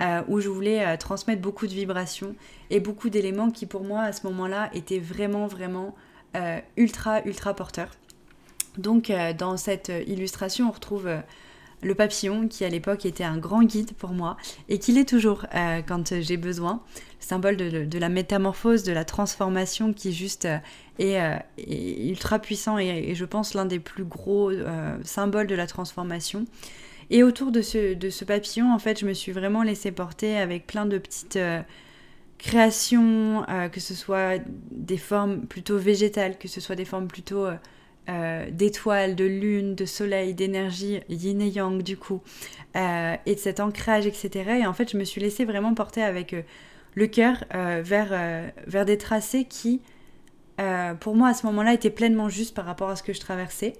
Euh, 0.00 0.22
où 0.26 0.40
je 0.40 0.48
voulais 0.48 0.84
euh, 0.84 0.96
transmettre 0.96 1.40
beaucoup 1.40 1.68
de 1.68 1.72
vibrations 1.72 2.34
et 2.68 2.80
beaucoup 2.80 3.10
d'éléments 3.10 3.52
qui 3.52 3.64
pour 3.64 3.84
moi 3.84 4.00
à 4.00 4.12
ce 4.12 4.26
moment-là 4.26 4.68
étaient 4.74 4.98
vraiment 4.98 5.46
vraiment 5.46 5.94
euh, 6.34 6.58
ultra 6.76 7.22
ultra 7.24 7.54
porteurs. 7.54 7.90
Donc 8.76 9.12
dans 9.38 9.56
cette 9.56 9.92
illustration 10.08 10.66
on 10.66 10.72
retrouve 10.72 11.08
le 11.80 11.94
papillon 11.94 12.48
qui 12.48 12.64
à 12.64 12.68
l'époque 12.68 13.06
était 13.06 13.22
un 13.22 13.38
grand 13.38 13.62
guide 13.62 13.92
pour 13.92 14.10
moi 14.10 14.36
et 14.68 14.80
qui 14.80 14.90
l'est 14.90 15.08
toujours 15.08 15.46
quand 15.86 16.20
j'ai 16.20 16.36
besoin. 16.36 16.82
symbole 17.20 17.56
de, 17.56 17.98
la 18.00 18.08
métamorphose, 18.08 18.82
de 18.82 18.90
la 18.90 19.04
transformation 19.04 19.92
qui 19.92 20.12
juste 20.12 20.48
est, 20.98 21.20
ultra 21.56 22.40
puissant 22.40 22.78
et, 22.78 23.14
je 23.14 23.24
pense 23.24 23.54
l'un 23.54 23.64
des 23.64 23.78
plus 23.78 24.02
gros 24.02 24.50
symboles 25.04 25.46
de 25.46 25.54
la 25.54 25.68
transformation. 25.68 26.46
Et 27.10 27.22
autour 27.22 27.50
de 27.50 27.60
ce, 27.62 28.24
papillon, 28.24 28.72
en 28.72 28.78
fait, 28.78 28.98
je 29.00 29.06
me 29.06 29.12
suis 29.12 29.32
vraiment 29.32 29.62
laissée 29.62 29.92
porter 29.92 30.36
avec 30.36 30.66
plein 30.66 30.86
de 30.86 30.98
petites 30.98 31.36
euh, 31.36 31.60
créations, 32.38 33.44
euh, 33.48 33.68
que 33.68 33.80
ce 33.80 33.94
soit 33.94 34.40
des 34.70 34.96
formes 34.96 35.46
plutôt 35.46 35.78
végétales, 35.78 36.38
que 36.38 36.48
ce 36.48 36.60
soit 36.60 36.76
des 36.76 36.84
formes 36.84 37.08
plutôt 37.08 37.46
euh, 38.08 38.50
d'étoiles, 38.50 39.16
de 39.16 39.24
lune, 39.24 39.74
de 39.74 39.84
soleil, 39.84 40.34
d'énergie, 40.34 41.00
yin 41.08 41.40
et 41.40 41.48
yang 41.48 41.82
du 41.82 41.96
coup, 41.96 42.22
et 42.74 43.34
de 43.34 43.38
cet 43.38 43.60
ancrage, 43.60 44.06
etc. 44.06 44.58
Et 44.60 44.66
en 44.66 44.72
fait, 44.72 44.90
je 44.90 44.96
me 44.96 45.04
suis 45.04 45.20
laissée 45.20 45.44
vraiment 45.44 45.74
porter 45.74 46.02
avec 46.02 46.34
le 46.94 47.06
cœur 47.06 47.44
vers, 47.52 48.50
vers 48.66 48.84
des 48.84 48.98
tracés 48.98 49.44
qui, 49.44 49.80
pour 51.00 51.14
moi, 51.14 51.28
à 51.28 51.34
ce 51.34 51.46
moment-là, 51.46 51.72
étaient 51.72 51.88
pleinement 51.88 52.28
justes 52.28 52.54
par 52.54 52.66
rapport 52.66 52.90
à 52.90 52.96
ce 52.96 53.02
que 53.02 53.12
je 53.12 53.20
traversais. 53.20 53.74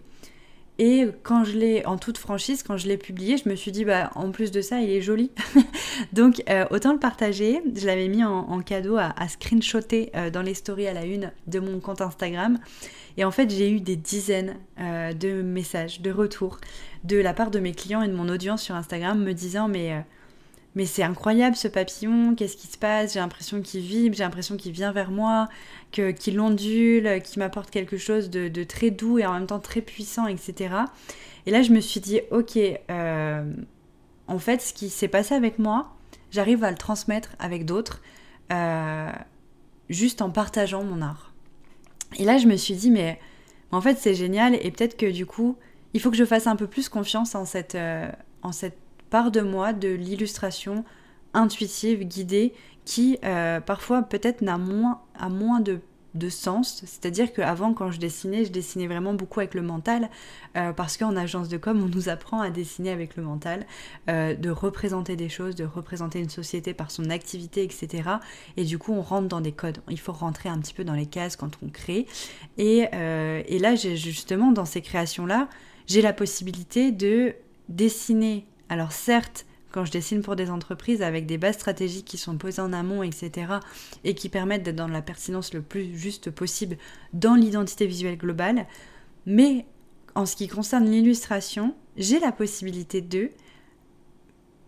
Et 0.79 1.07
quand 1.23 1.45
je 1.45 1.57
l'ai, 1.57 1.87
en 1.87 1.99
toute 1.99 2.19
franchise, 2.19 2.65
quand 2.65 2.77
je 2.77 2.89
l'ai 2.89 2.97
publié, 2.97 3.37
je 3.37 3.49
me 3.49 3.55
suis 3.55 3.71
dit, 3.71 3.85
bah, 3.85 4.11
en 4.17 4.33
plus 4.33 4.51
de 4.51 4.61
ça, 4.61 4.81
il 4.81 4.91
est 4.91 5.01
joli. 5.01 5.31
Donc, 6.13 6.43
euh, 6.51 6.65
autant 6.71 6.93
le 6.93 6.99
partager. 6.99 7.63
Je 7.77 7.87
l'avais 7.87 8.09
mis 8.09 8.25
en, 8.25 8.61
cadeau 8.61 8.97
à, 8.97 9.13
screenshotter 9.29 10.11
euh, 10.17 10.31
dans 10.31 10.43
les 10.43 10.55
stories 10.55 10.89
à 10.89 10.93
la 10.93 11.05
une 11.05 11.31
de 11.47 11.61
mon 11.61 11.79
compte 11.79 12.01
Instagram. 12.01 12.59
Et 13.17 13.25
en 13.25 13.31
fait, 13.31 13.51
j'ai 13.51 13.71
eu 13.71 13.81
des 13.81 13.95
dizaines 13.95 14.57
euh, 14.81 15.13
de 15.13 15.43
messages, 15.43 16.01
de 16.01 16.11
retours 16.11 16.59
de 17.05 17.19
la 17.19 17.35
part 17.35 17.53
de 17.53 17.61
mes 17.61 17.73
clients 17.73 18.03
et 18.03 18.09
de 18.09 18.15
mon 18.15 18.29
audience 18.29 18.63
sur 18.63 18.75
Instagram 18.75 19.23
me 19.23 19.33
disant, 19.33 19.69
mais 19.69 20.05
mais 20.75 20.87
c'est 20.87 21.03
incroyable 21.03 21.55
ce 21.55 21.69
papillon, 21.69 22.35
qu'est-ce 22.35 22.57
qui 22.57 22.67
se 22.67 22.77
passe? 22.77 23.15
J'ai 23.15 23.21
l'impression 23.21 23.63
qu'il 23.63 23.81
vibre, 23.81 24.17
j'ai 24.17 24.25
l'impression 24.25 24.57
qu'il 24.57 24.73
vient 24.73 24.93
vers 24.93 25.11
moi, 25.11 25.49
qu'il 25.93 26.41
ondule, 26.41 27.23
qu'il 27.23 27.39
m'apporte 27.39 27.71
quelque 27.71 27.97
chose 27.97 28.29
de, 28.31 28.65
très 28.65 28.91
doux 28.91 29.19
et 29.19 29.27
en 29.27 29.35
même 29.35 29.47
temps 29.47 29.61
très 29.61 29.81
puissant, 29.81 30.27
etc. 30.27 30.75
Et 31.47 31.51
là, 31.51 31.63
je 31.63 31.71
me 31.73 31.81
suis 31.81 32.01
dit, 32.01 32.21
ok, 32.31 32.59
euh, 32.91 33.53
en 34.27 34.39
fait, 34.39 34.63
ce 34.63 34.73
qui 34.73 34.89
s'est 34.89 35.09
passé 35.09 35.35
avec 35.35 35.59
moi, 35.59 35.95
j'arrive 36.31 36.65
à 36.65 36.71
le 36.71 36.77
transmettre 36.77 37.31
avec 37.39 37.65
d'autres, 37.65 38.03
euh, 38.53 39.13
juste 39.89 40.23
en 40.23 40.31
partageant 40.31 40.83
mon 40.83 41.03
art. 41.03 41.33
Et 42.17 42.25
là, 42.25 42.39
je 42.39 42.47
me 42.47 42.57
suis 42.57 42.75
dit, 42.75 42.91
mais 42.91 43.21
en 43.71 43.81
fait, 43.81 43.99
c'est 43.99 44.15
génial 44.15 44.55
et 44.55 44.71
peut-être 44.71 44.97
que 44.97 45.11
du 45.11 45.27
coup, 45.27 45.57
il 45.93 46.01
faut 46.01 46.11
que 46.11 46.17
je 46.17 46.25
fasse 46.25 46.49
un 46.49 46.57
peu 46.57 46.67
plus 46.67 46.89
confiance 46.89 47.37
en 47.37 47.45
cette, 47.45 47.77
euh, 47.77 48.11
en 48.43 48.51
cette 48.51 48.79
part 49.11 49.31
de 49.31 49.41
moi 49.41 49.73
de 49.73 49.89
l'illustration 49.89 50.85
intuitive, 51.35 52.05
guidée, 52.05 52.55
qui 52.85 53.19
euh, 53.25 53.61
parfois 53.61 54.03
peut-être 54.03 54.43
n'a 54.43 54.59
moins, 54.59 55.01
a 55.19 55.29
moins 55.29 55.61
de 55.61 55.81
de 56.15 56.29
sens. 56.29 56.83
C'est-à-dire 56.87 57.33
qu'avant, 57.33 57.75
quand 57.75 57.91
je 57.91 57.99
dessinais, 57.99 58.45
je 58.45 58.53
dessinais 58.53 58.87
vraiment 58.87 59.15
beaucoup 59.15 59.41
avec 59.41 59.53
le 59.55 59.63
mental, 59.63 60.09
euh, 60.57 60.73
parce 60.73 60.97
qu'en 60.97 61.17
agence 61.17 61.49
de 61.49 61.57
com, 61.57 61.83
on 61.83 61.89
nous 61.89 62.09
apprend 62.09 62.41
à 62.41 62.51
dessiner 62.51 62.91
avec 62.91 63.17
le 63.17 63.25
mental, 63.25 63.67
euh, 64.09 64.35
de 64.35 64.49
représenter 64.49 65.17
des 65.17 65.29
choses, 65.29 65.57
de 65.57 65.65
représenter 65.65 66.21
une 66.21 66.31
société 66.31 66.73
par 66.73 66.93
son 66.93 67.11
activité, 67.11 67.65
etc. 67.65 68.09
Et 68.57 68.63
du 68.63 68.79
coup, 68.79 68.93
on 68.93 69.03
rentre 69.03 69.27
dans 69.27 69.41
des 69.41 69.51
codes. 69.51 69.79
Il 69.91 69.99
faut 69.99 70.13
rentrer 70.13 70.49
un 70.49 70.61
petit 70.61 70.73
peu 70.73 70.85
dans 70.85 70.95
les 70.95 71.07
cases 71.07 71.35
quand 71.35 71.59
on 71.65 71.69
crée. 71.69 72.07
Et, 72.59 72.87
et 72.93 73.59
là, 73.59 73.75
justement, 73.75 74.53
dans 74.53 74.65
ces 74.65 74.83
créations-là, 74.83 75.49
j'ai 75.87 76.01
la 76.01 76.13
possibilité 76.13 76.93
de 76.93 77.35
dessiner. 77.69 78.47
Alors 78.69 78.93
certes, 78.93 79.47
quand 79.71 79.85
je 79.85 79.91
dessine 79.91 80.23
pour 80.23 80.37
des 80.37 80.51
entreprises 80.51 81.03
avec 81.03 81.27
des 81.27 81.37
bases 81.37 81.57
stratégiques 81.57 82.07
qui 82.07 82.17
sont 82.17 82.39
posées 82.39 82.63
en 82.63 82.73
amont, 82.73 83.03
etc., 83.03 83.55
et 84.05 84.15
qui 84.15 84.29
permettent 84.29 84.63
d'être 84.63 84.77
dans 84.77 84.87
la 84.87 85.03
pertinence 85.03 85.53
le 85.53 85.63
plus 85.63 85.97
juste 85.99 86.31
possible 86.31 86.77
dans 87.13 87.35
l'identité 87.35 87.87
visuelle 87.87 88.17
globale. 88.17 88.67
Mais 89.27 89.67
en 90.15 90.27
ce 90.27 90.37
qui 90.37 90.47
concerne 90.47 90.85
l'illustration, 90.85 91.75
j'ai 91.97 92.21
la 92.21 92.31
possibilité 92.31 93.01
de 93.01 93.31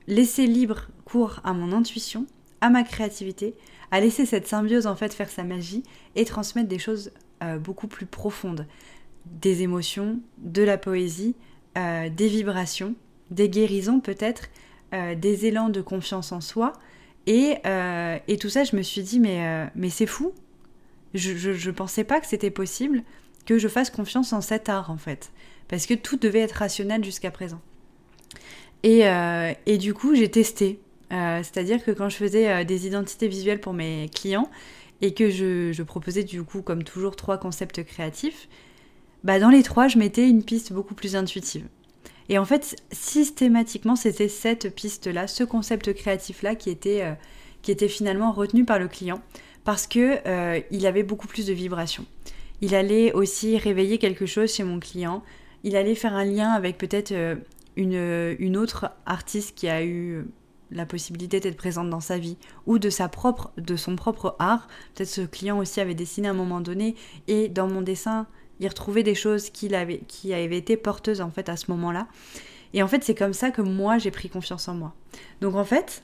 laisser 0.09 0.47
libre 0.47 0.89
cours 1.05 1.41
à 1.45 1.53
mon 1.53 1.73
intuition, 1.73 2.27
à 2.61 2.71
ma 2.71 2.83
créativité, 2.83 3.55
à 3.91 4.01
laisser 4.01 4.27
cette 4.27 4.49
symbiose 4.49 4.87
en 4.87 4.97
fait 4.97 5.15
faire 5.15 5.31
sa 5.31 5.45
magie 5.45 5.85
et 6.17 6.25
transmettre 6.25 6.69
des 6.69 6.79
choses 6.79 7.13
euh, 7.43 7.59
beaucoup 7.59 7.87
plus 7.87 8.07
profondes, 8.07 8.67
des 9.27 9.63
émotions, 9.63 10.21
de 10.39 10.63
la 10.63 10.79
poésie, 10.79 11.37
euh, 11.79 12.09
des 12.09 12.29
vibrations, 12.29 12.95
des 13.31 13.49
guérisons 13.49 14.01
peut-être, 14.01 14.49
euh, 14.95 15.15
des 15.15 15.47
élans 15.47 15.69
de 15.69 15.81
confiance 15.81 16.33
en 16.33 16.41
soi. 16.41 16.73
Et, 17.27 17.57
euh, 17.67 18.19
et, 18.29 18.37
tout 18.37 18.49
ça, 18.49 18.65
je 18.65 18.77
me 18.77 18.83
suis 18.83 19.03
dit, 19.03 19.19
mais, 19.19 19.45
euh, 19.45 19.67
mais 19.75 19.91
c'est 19.91 20.07
fou. 20.07 20.33
Je 21.15 21.51
ne 21.51 21.73
pensais 21.73 22.05
pas 22.05 22.21
que 22.21 22.27
c'était 22.27 22.51
possible 22.51 23.03
que 23.47 23.59
je 23.59 23.69
fasse 23.69 23.91
confiance 23.91 24.33
en 24.33 24.41
cet 24.41 24.69
art, 24.69 24.91
en 24.91 24.97
fait. 24.97 25.33
Parce 25.69 25.87
que 25.87 25.95
tout 25.95 26.17
devait 26.17 26.41
être 26.41 26.53
rationnel 26.53 27.05
jusqu'à 27.05 27.31
présent. 27.31 27.61
Et, 28.83 29.05
et, 29.67 29.79
du 29.79 29.95
coup, 29.95 30.15
j'ai 30.15 30.31
testé. 30.31 30.79
C'est-à-dire 31.11 31.83
que 31.85 31.91
quand 31.91 32.09
je 32.09 32.17
faisais 32.17 32.65
des 32.65 32.87
identités 32.87 33.27
visuelles 33.27 33.61
pour 33.61 33.73
mes 33.73 34.09
clients 34.15 34.49
et 35.01 35.15
que 35.15 35.31
je, 35.31 35.73
je, 35.73 35.83
proposais 35.83 36.23
du 36.23 36.43
coup, 36.45 36.63
comme 36.63 36.85
toujours, 36.85 37.17
trois 37.17 37.39
concepts 37.39 37.83
créatifs, 37.83 38.49
bah 39.25 39.41
dans 39.41 39.51
les 39.51 39.63
trois, 39.65 39.89
je 39.89 39.99
mettais 39.99 40.29
une 40.29 40.45
piste 40.45 40.73
beaucoup 40.73 40.95
plus 40.95 41.17
intuitive. 41.17 41.67
Et 42.29 42.39
en 42.39 42.45
fait, 42.45 42.77
systématiquement, 42.91 43.97
c'était 43.97 44.29
cette 44.29 44.75
piste-là, 44.75 45.27
ce 45.27 45.45
concept 45.45 45.93
créatif-là 45.95 46.55
qui 46.55 46.71
était, 46.71 47.03
euh, 47.03 47.13
qui 47.63 47.71
était 47.71 47.89
finalement 47.89 48.33
retenu 48.33 48.65
par 48.65 48.79
le 48.79 48.89
client 48.89 49.21
parce 49.65 49.87
que 49.87 50.19
euh, 50.27 50.61
il 50.71 50.87
avait 50.87 51.03
beaucoup 51.03 51.27
plus 51.27 51.47
de 51.47 51.53
vibrations. 51.53 52.07
Il 52.61 52.75
allait 52.75 53.13
aussi 53.13 53.59
réveiller 53.59 53.99
quelque 53.99 54.27
chose 54.27 54.53
chez 54.53 54.65
mon 54.65 54.81
client. 54.81 55.23
Il 55.65 55.77
allait 55.77 55.95
faire 55.95 56.15
un 56.15 56.25
lien 56.25 56.51
avec 56.51 56.79
peut-être 56.79 57.13
euh, 57.13 57.37
une, 57.77 58.37
une 58.39 58.57
autre 58.57 58.91
artiste 59.05 59.57
qui 59.57 59.69
a 59.69 59.85
eu 59.85 60.25
la 60.71 60.87
possibilité 60.87 61.41
d'être 61.41 61.57
présente 61.57 61.91
dans 61.91 62.01
sa 62.01 62.19
vie 62.19 62.37
ou 62.67 62.79
de 62.79 62.91
sa 62.91 63.09
propre 63.09 63.53
de 63.57 63.77
son 63.77 63.95
propre 63.95 64.35
art 64.41 64.67
peut-être 64.95 65.09
ce 65.09 65.21
client 65.21 65.59
aussi 65.59 65.81
avait 65.81 65.95
dessiné 65.95 66.27
à 66.27 66.33
un 66.33 66.35
moment 66.35 66.61
donné 66.61 66.97
et 67.29 67.49
dans 67.49 67.69
mon 67.69 67.83
dessin 67.83 68.27
il 68.61 68.69
retrouvait 68.69 69.03
des 69.03 69.15
choses 69.15 69.51
qui 69.51 69.75
avaient, 69.75 70.01
qui 70.09 70.33
été 70.33 70.77
porteuses 70.77 71.21
en 71.21 71.31
fait 71.31 71.49
à 71.49 71.57
ce 71.57 71.71
moment-là. 71.71 72.07
Et 72.75 72.83
en 72.83 72.89
fait, 72.89 73.05
c'est 73.05 73.15
comme 73.15 73.33
ça 73.33 73.51
que 73.51 73.63
moi, 73.63 73.99
j'ai 73.99 74.11
pris 74.11 74.29
confiance 74.29 74.69
en 74.69 74.75
moi. 74.75 74.95
Donc 75.41 75.55
en 75.55 75.65
fait, 75.65 76.03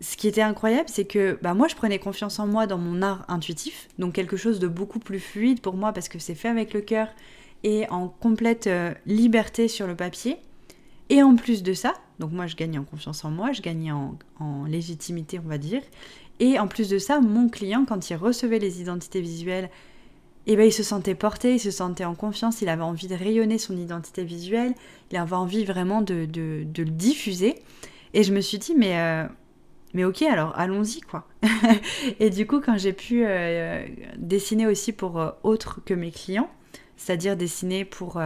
ce 0.00 0.16
qui 0.16 0.28
était 0.28 0.42
incroyable, 0.42 0.88
c'est 0.88 1.04
que 1.04 1.38
bah, 1.42 1.54
moi, 1.54 1.68
je 1.68 1.76
prenais 1.76 1.98
confiance 1.98 2.38
en 2.38 2.46
moi 2.46 2.66
dans 2.66 2.78
mon 2.78 3.02
art 3.02 3.24
intuitif, 3.28 3.88
donc 3.98 4.14
quelque 4.14 4.36
chose 4.36 4.58
de 4.58 4.68
beaucoup 4.68 4.98
plus 4.98 5.20
fluide 5.20 5.60
pour 5.60 5.74
moi 5.74 5.92
parce 5.92 6.08
que 6.08 6.18
c'est 6.18 6.34
fait 6.34 6.48
avec 6.48 6.74
le 6.74 6.80
cœur 6.80 7.08
et 7.62 7.88
en 7.90 8.08
complète 8.08 8.66
euh, 8.66 8.92
liberté 9.06 9.68
sur 9.68 9.86
le 9.86 9.94
papier. 9.94 10.38
Et 11.08 11.22
en 11.22 11.36
plus 11.36 11.62
de 11.62 11.74
ça, 11.74 11.94
donc 12.18 12.32
moi, 12.32 12.46
je 12.46 12.56
gagnais 12.56 12.78
en 12.78 12.84
confiance 12.84 13.24
en 13.24 13.30
moi, 13.30 13.52
je 13.52 13.60
gagnais 13.60 13.92
en 13.92 14.16
légitimité, 14.66 15.38
on 15.38 15.48
va 15.48 15.58
dire. 15.58 15.82
Et 16.40 16.58
en 16.58 16.66
plus 16.66 16.88
de 16.88 16.98
ça, 16.98 17.20
mon 17.20 17.48
client, 17.48 17.84
quand 17.86 18.10
il 18.10 18.16
recevait 18.16 18.58
les 18.58 18.80
identités 18.80 19.20
visuelles 19.20 19.70
et 20.44 20.54
eh 20.54 20.56
ben, 20.56 20.66
il 20.66 20.72
se 20.72 20.82
sentait 20.82 21.14
porté, 21.14 21.54
il 21.54 21.60
se 21.60 21.70
sentait 21.70 22.04
en 22.04 22.16
confiance, 22.16 22.62
il 22.62 22.68
avait 22.68 22.82
envie 22.82 23.06
de 23.06 23.14
rayonner 23.14 23.58
son 23.58 23.76
identité 23.76 24.24
visuelle, 24.24 24.74
il 25.12 25.16
avait 25.16 25.36
envie 25.36 25.64
vraiment 25.64 26.02
de, 26.02 26.24
de, 26.24 26.64
le 26.76 26.90
diffuser. 26.90 27.62
Et 28.12 28.24
je 28.24 28.34
me 28.34 28.40
suis 28.40 28.58
dit, 28.58 28.74
mais, 28.76 28.98
euh, 28.98 29.24
mais 29.94 30.04
ok, 30.04 30.22
alors 30.22 30.52
allons-y, 30.58 31.00
quoi. 31.00 31.28
et 32.18 32.28
du 32.28 32.48
coup, 32.48 32.60
quand 32.60 32.76
j'ai 32.76 32.92
pu 32.92 33.22
euh, 33.24 33.86
dessiner 34.16 34.66
aussi 34.66 34.92
pour 34.92 35.20
euh, 35.20 35.30
autres 35.44 35.80
que 35.84 35.94
mes 35.94 36.10
clients, 36.10 36.50
c'est-à-dire 36.96 37.36
dessiner 37.36 37.84
pour, 37.84 38.20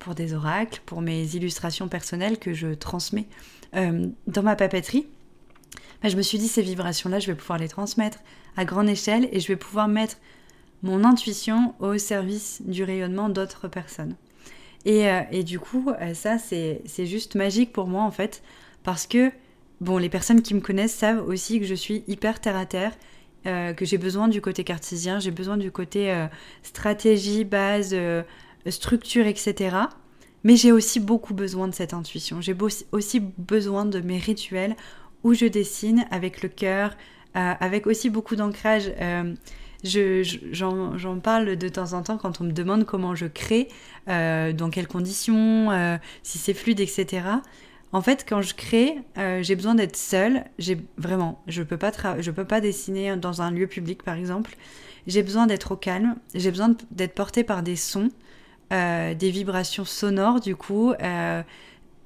pour 0.00 0.16
des 0.16 0.34
oracles, 0.34 0.80
pour 0.84 1.00
mes 1.00 1.36
illustrations 1.36 1.86
personnelles 1.86 2.38
que 2.38 2.52
je 2.52 2.74
transmets 2.74 3.26
dans 3.72 4.42
ma 4.42 4.56
papeterie, 4.56 5.06
ben, 6.02 6.08
je 6.08 6.16
me 6.16 6.22
suis 6.22 6.38
dit, 6.38 6.48
ces 6.48 6.62
vibrations-là, 6.62 7.20
je 7.20 7.28
vais 7.28 7.36
pouvoir 7.36 7.58
les 7.58 7.68
transmettre 7.68 8.18
à 8.56 8.64
grande 8.64 8.88
échelle 8.88 9.28
et 9.32 9.38
je 9.38 9.48
vais 9.48 9.56
pouvoir 9.56 9.86
mettre 9.86 10.16
mon 10.82 11.04
intuition 11.04 11.74
au 11.80 11.98
service 11.98 12.62
du 12.64 12.84
rayonnement 12.84 13.28
d'autres 13.28 13.68
personnes. 13.68 14.16
Et, 14.86 15.08
euh, 15.08 15.22
et, 15.32 15.42
du 15.42 15.58
coup, 15.58 15.90
euh, 16.00 16.14
ça, 16.14 16.38
c'est 16.38 17.06
juste 17.06 17.34
magique 17.34 17.72
pour 17.72 17.88
moi, 17.88 18.04
en 18.04 18.12
fait, 18.12 18.42
parce 18.84 19.06
que, 19.06 19.32
bon, 19.80 19.98
les 19.98 20.08
personnes 20.08 20.42
qui 20.42 20.54
me 20.54 20.60
connaissent 20.60 20.94
savent 20.94 21.26
aussi 21.26 21.58
que 21.58 21.66
je 21.66 21.74
suis 21.74 22.04
hyper 22.06 22.40
terre-à-terre, 22.40 22.92
euh, 23.46 23.72
que 23.72 23.84
j'ai 23.84 23.98
besoin 23.98 24.28
du 24.28 24.40
côté 24.40 24.62
cartésien, 24.62 25.18
j'ai 25.18 25.32
besoin 25.32 25.56
du 25.56 25.72
côté 25.72 26.26
stratégie, 26.62 27.44
base, 27.44 27.96
structure, 28.68 29.26
etc. 29.26 29.76
Mais 30.44 30.54
j'ai 30.54 30.70
aussi 30.70 31.00
beaucoup 31.00 31.34
besoin 31.34 31.66
de 31.66 31.74
cette 31.74 31.92
intuition. 31.92 32.40
J'ai 32.40 32.56
aussi 32.92 33.20
besoin 33.38 33.86
de 33.86 34.00
mes 34.00 34.18
rituels 34.18 34.76
où 35.24 35.34
je 35.34 35.46
dessine 35.46 36.06
avec 36.12 36.42
le 36.44 36.48
cœur, 36.48 36.96
avec 37.34 37.88
aussi 37.88 38.08
beaucoup 38.08 38.36
d'ancrage 38.36 38.92
j'en 39.86 41.20
parle 41.20 41.56
de 41.56 41.68
temps 41.68 41.92
en 41.92 42.02
temps 42.02 42.18
quand 42.18 42.40
on 42.40 42.44
me 42.44 42.52
demande 42.52 42.84
comment 42.84 43.14
je 43.14 43.26
crée, 43.26 43.68
euh, 44.08 44.52
dans 44.52 44.70
quelles 44.70 44.88
conditions, 44.88 45.70
euh, 45.70 45.96
si 46.22 46.38
c'est 46.38 46.54
fluide, 46.54 46.80
etc. 46.80 47.22
En 47.92 48.02
fait, 48.02 48.26
quand 48.28 48.42
je 48.42 48.54
crée, 48.54 48.98
euh, 49.16 49.42
j'ai 49.42 49.56
besoin 49.56 49.74
d'être 49.74 49.96
seule. 49.96 50.44
J'ai 50.58 50.78
vraiment, 50.98 51.42
je 51.46 51.62
peux 51.62 51.76
pas 51.76 51.92
je 52.20 52.30
peux 52.30 52.44
pas 52.44 52.60
dessiner 52.60 53.16
dans 53.16 53.42
un 53.42 53.50
lieu 53.50 53.66
public, 53.66 54.02
par 54.02 54.16
exemple. 54.16 54.56
J'ai 55.06 55.22
besoin 55.22 55.46
d'être 55.46 55.72
au 55.72 55.76
calme. 55.76 56.16
J'ai 56.34 56.50
besoin 56.50 56.74
d'être 56.90 57.14
portée 57.14 57.44
par 57.44 57.62
des 57.62 57.76
sons, 57.76 58.10
des 58.70 59.30
vibrations 59.30 59.84
sonores. 59.84 60.40
Du 60.40 60.56
coup, 60.56 60.94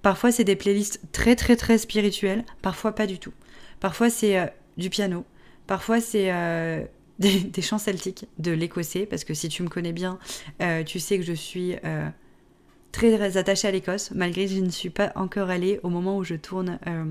parfois 0.02 0.32
c'est 0.32 0.44
des 0.44 0.56
playlists 0.56 1.00
très 1.12 1.34
très 1.34 1.56
très 1.56 1.78
spirituelles. 1.78 2.44
Parfois 2.60 2.94
pas 2.94 3.06
du 3.06 3.18
tout. 3.18 3.32
Parfois 3.80 4.10
c'est 4.10 4.52
du 4.76 4.90
piano. 4.90 5.24
Parfois 5.66 6.00
c'est 6.02 6.30
des, 7.20 7.62
chants 7.62 7.78
celtiques 7.78 8.26
de 8.38 8.50
l'écossais, 8.50 9.06
parce 9.06 9.24
que 9.24 9.34
si 9.34 9.48
tu 9.48 9.62
me 9.62 9.68
connais 9.68 9.92
bien, 9.92 10.18
euh, 10.62 10.82
tu 10.82 10.98
sais 10.98 11.18
que 11.18 11.24
je 11.24 11.34
suis 11.34 11.76
euh, 11.84 12.08
très, 12.92 13.36
attachée 13.36 13.68
à 13.68 13.70
l'Écosse, 13.70 14.10
malgré 14.14 14.46
que 14.46 14.52
je 14.52 14.60
ne 14.60 14.70
suis 14.70 14.90
pas 14.90 15.12
encore 15.14 15.50
allée 15.50 15.80
au 15.82 15.90
moment 15.90 16.16
où 16.16 16.24
je 16.24 16.34
tourne 16.34 16.78
euh, 16.86 17.04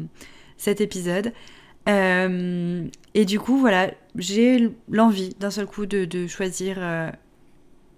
cet 0.57 0.81
épisode. 0.81 1.31
et 1.87 3.25
du 3.25 3.39
coup, 3.39 3.57
voilà, 3.57 3.91
j'ai 4.15 4.69
l'envie 4.89 5.29
d'un 5.39 5.51
seul 5.51 5.65
coup 5.65 5.85
de, 5.85 6.27
choisir 6.27 6.77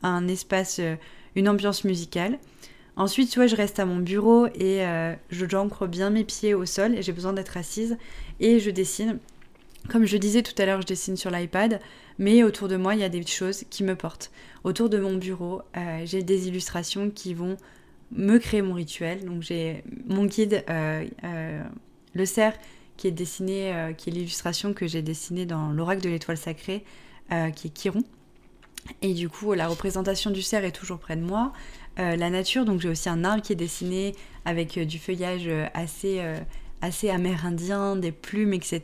un 0.03 0.27
espace, 0.27 0.79
une 1.35 1.49
ambiance 1.49 1.83
musicale. 1.83 2.39
Ensuite, 2.95 3.35
vois, 3.35 3.47
je 3.47 3.55
reste 3.55 3.79
à 3.79 3.85
mon 3.85 3.97
bureau 3.97 4.47
et 4.47 4.85
je 5.29 5.45
j'ancre 5.49 5.87
bien 5.87 6.09
mes 6.09 6.23
pieds 6.23 6.53
au 6.53 6.65
sol 6.65 6.95
et 6.95 7.01
j'ai 7.01 7.11
besoin 7.11 7.33
d'être 7.33 7.57
assise 7.57 7.97
et 8.39 8.59
je 8.59 8.69
dessine. 8.69 9.19
Comme 9.89 10.05
je 10.05 10.17
disais 10.17 10.43
tout 10.43 10.59
à 10.61 10.65
l'heure, 10.65 10.81
je 10.81 10.87
dessine 10.87 11.17
sur 11.17 11.31
l'iPad, 11.31 11.79
mais 12.17 12.43
autour 12.43 12.67
de 12.67 12.77
moi, 12.77 12.95
il 12.95 13.01
y 13.01 13.03
a 13.03 13.09
des 13.09 13.25
choses 13.25 13.65
qui 13.69 13.83
me 13.83 13.95
portent. 13.95 14.31
Autour 14.63 14.89
de 14.89 14.99
mon 14.99 15.15
bureau, 15.15 15.63
euh, 15.75 16.01
j'ai 16.05 16.23
des 16.23 16.47
illustrations 16.47 17.09
qui 17.09 17.33
vont 17.33 17.57
me 18.11 18.37
créer 18.37 18.61
mon 18.61 18.73
rituel. 18.73 19.25
Donc 19.25 19.41
j'ai 19.41 19.83
mon 20.05 20.25
guide, 20.25 20.63
euh, 20.69 21.05
euh, 21.23 21.63
le 22.13 22.25
cerf, 22.25 22.57
qui 22.97 23.07
est 23.07 23.11
dessiné, 23.11 23.93
qui 23.97 24.11
est 24.11 24.13
l'illustration 24.13 24.73
que 24.73 24.85
j'ai 24.85 25.01
dessinée 25.01 25.47
dans 25.47 25.71
l'oracle 25.71 26.03
de 26.03 26.09
l'étoile 26.09 26.37
sacrée, 26.37 26.83
qui 27.55 27.67
est 27.67 27.73
Chiron. 27.75 28.03
Et 29.01 29.15
du 29.15 29.27
coup, 29.27 29.53
la 29.53 29.67
représentation 29.67 30.29
du 30.29 30.43
cerf 30.43 30.63
est 30.65 30.71
toujours 30.71 30.99
près 30.99 31.15
de 31.15 31.23
moi. 31.23 31.51
la 31.97 32.29
nature, 32.29 32.63
donc 32.63 32.79
j'ai 32.79 32.89
aussi 32.89 33.09
un 33.09 33.23
arbre 33.23 33.41
qui 33.41 33.53
est 33.53 33.55
dessiné 33.55 34.13
avec 34.45 34.77
du 34.77 34.99
feuillage 34.99 35.49
assez 35.73 36.21
assez 36.81 37.09
amérindien, 37.09 37.95
des 37.95 38.11
plumes, 38.11 38.53
etc. 38.53 38.81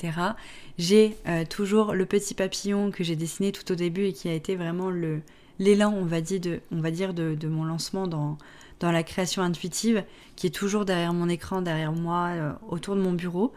J'ai 0.78 1.18
euh, 1.28 1.44
toujours 1.46 1.94
le 1.94 2.06
petit 2.06 2.34
papillon 2.34 2.92
que 2.92 3.04
j'ai 3.04 3.16
dessiné 3.16 3.52
tout 3.52 3.72
au 3.72 3.76
début 3.76 4.06
et 4.06 4.14
qui 4.14 4.30
a 4.30 4.34
été 4.34 4.56
vraiment 4.56 4.90
le 4.90 5.22
l'élan, 5.60 5.92
on 5.92 6.06
va 6.06 6.22
dire, 6.22 6.40
de, 6.40 6.60
on 6.72 6.82
va 6.82 6.92
dire 6.92 7.16
de, 7.16 7.48
mon 7.48 7.64
lancement 7.66 8.06
dans, 8.06 8.38
dans 8.80 8.92
la 8.92 9.02
création 9.02 9.42
intuitive, 9.42 10.04
qui 10.36 10.46
est 10.46 10.52
toujours 10.52 10.86
derrière 10.86 11.14
mon 11.14 11.30
écran, 11.30 11.64
derrière 11.64 11.92
moi, 11.92 12.28
euh, 12.28 12.52
autour 12.70 12.96
de 12.96 13.02
mon 13.02 13.14
bureau. 13.14 13.54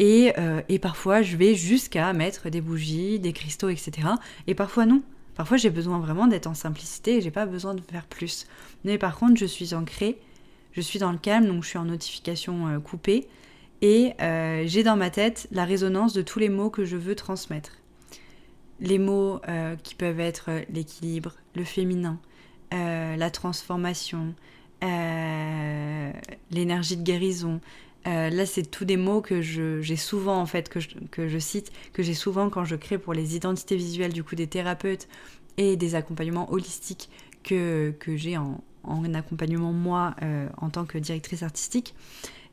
Et, 0.00 0.32
euh, 0.38 0.60
et 0.68 0.80
parfois, 0.80 1.22
je 1.22 1.36
vais 1.36 1.54
jusqu'à 1.54 2.12
mettre 2.12 2.50
des 2.50 2.60
bougies, 2.60 3.20
des 3.20 3.32
cristaux, 3.32 3.68
etc. 3.68 4.08
Et 4.48 4.56
parfois 4.56 4.86
non. 4.86 5.02
Parfois, 5.36 5.56
j'ai 5.56 5.70
besoin 5.70 6.00
vraiment 6.00 6.26
d'être 6.26 6.48
en 6.48 6.54
simplicité 6.54 7.18
et 7.18 7.20
j'ai 7.20 7.30
pas 7.30 7.46
besoin 7.46 7.74
de 7.74 7.80
faire 7.80 8.06
plus. 8.06 8.48
Mais 8.84 8.98
par 8.98 9.16
contre, 9.16 9.36
je 9.36 9.46
suis 9.46 9.72
ancrée, 9.72 10.18
je 10.72 10.80
suis 10.80 10.98
dans 10.98 11.12
le 11.12 11.18
calme, 11.18 11.46
donc 11.46 11.62
je 11.62 11.68
suis 11.68 11.78
en 11.78 11.84
notification 11.84 12.80
coupée 12.80 13.28
et 13.82 14.12
euh, 14.20 14.64
j'ai 14.66 14.82
dans 14.82 14.96
ma 14.96 15.10
tête 15.10 15.48
la 15.50 15.64
résonance 15.64 16.12
de 16.12 16.22
tous 16.22 16.38
les 16.38 16.48
mots 16.48 16.70
que 16.70 16.84
je 16.84 16.96
veux 16.96 17.14
transmettre. 17.14 17.72
Les 18.80 18.98
mots 18.98 19.40
euh, 19.48 19.76
qui 19.76 19.94
peuvent 19.94 20.20
être 20.20 20.50
l'équilibre, 20.70 21.34
le 21.54 21.64
féminin, 21.64 22.18
la 22.72 23.30
transformation, 23.30 24.34
l'énergie 26.50 26.96
de 26.98 27.02
guérison, 27.02 27.60
euh, 28.06 28.30
là, 28.30 28.46
c'est 28.46 28.62
tous 28.62 28.84
des 28.84 28.96
mots 28.96 29.20
que 29.20 29.40
j'ai 29.40 29.96
souvent, 29.96 30.40
en 30.40 30.46
fait, 30.46 30.68
que 30.68 30.78
je, 31.28 31.38
cite, 31.38 31.72
que 31.92 32.02
j'ai 32.02 32.14
souvent 32.14 32.50
quand 32.50 32.64
je 32.64 32.76
crée 32.76 32.98
pour 32.98 33.12
les 33.14 33.34
identités 33.34 33.76
visuelles, 33.76 34.12
du 34.12 34.22
coup, 34.22 34.36
des 34.36 34.46
thérapeutes 34.46 35.08
et 35.56 35.76
des 35.76 35.94
accompagnements 35.94 36.52
holistiques 36.52 37.10
que, 37.42 37.94
j'ai 38.06 38.36
en, 38.36 38.62
en, 38.84 39.12
accompagnement, 39.14 39.72
moi, 39.72 40.14
euh, 40.22 40.48
en 40.58 40.70
tant 40.70 40.84
que 40.84 40.98
directrice 40.98 41.42
artistique. 41.42 41.94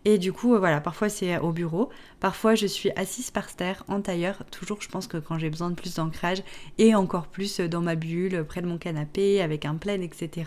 Et 0.05 0.17
du 0.17 0.33
coup, 0.33 0.53
euh, 0.53 0.59
voilà, 0.59 0.81
parfois 0.81 1.07
c'est 1.07 1.37
au 1.37 1.51
bureau, 1.51 1.89
parfois 2.19 2.55
je 2.55 2.67
suis 2.67 2.91
assise 2.91 3.31
par 3.31 3.53
terre, 3.55 3.83
en 3.87 4.01
tailleur, 4.01 4.43
toujours 4.51 4.81
je 4.81 4.89
pense 4.89 5.07
que 5.07 5.17
quand 5.17 5.37
j'ai 5.37 5.49
besoin 5.49 5.69
de 5.69 5.75
plus 5.75 5.95
d'ancrage, 5.95 6.43
et 6.77 6.93
encore 6.93 7.27
plus 7.27 7.59
dans 7.61 7.81
ma 7.81 7.95
bulle, 7.95 8.43
près 8.43 8.61
de 8.61 8.67
mon 8.67 8.77
canapé, 8.77 9.41
avec 9.41 9.65
un 9.65 9.75
plaid, 9.75 10.01
etc. 10.01 10.45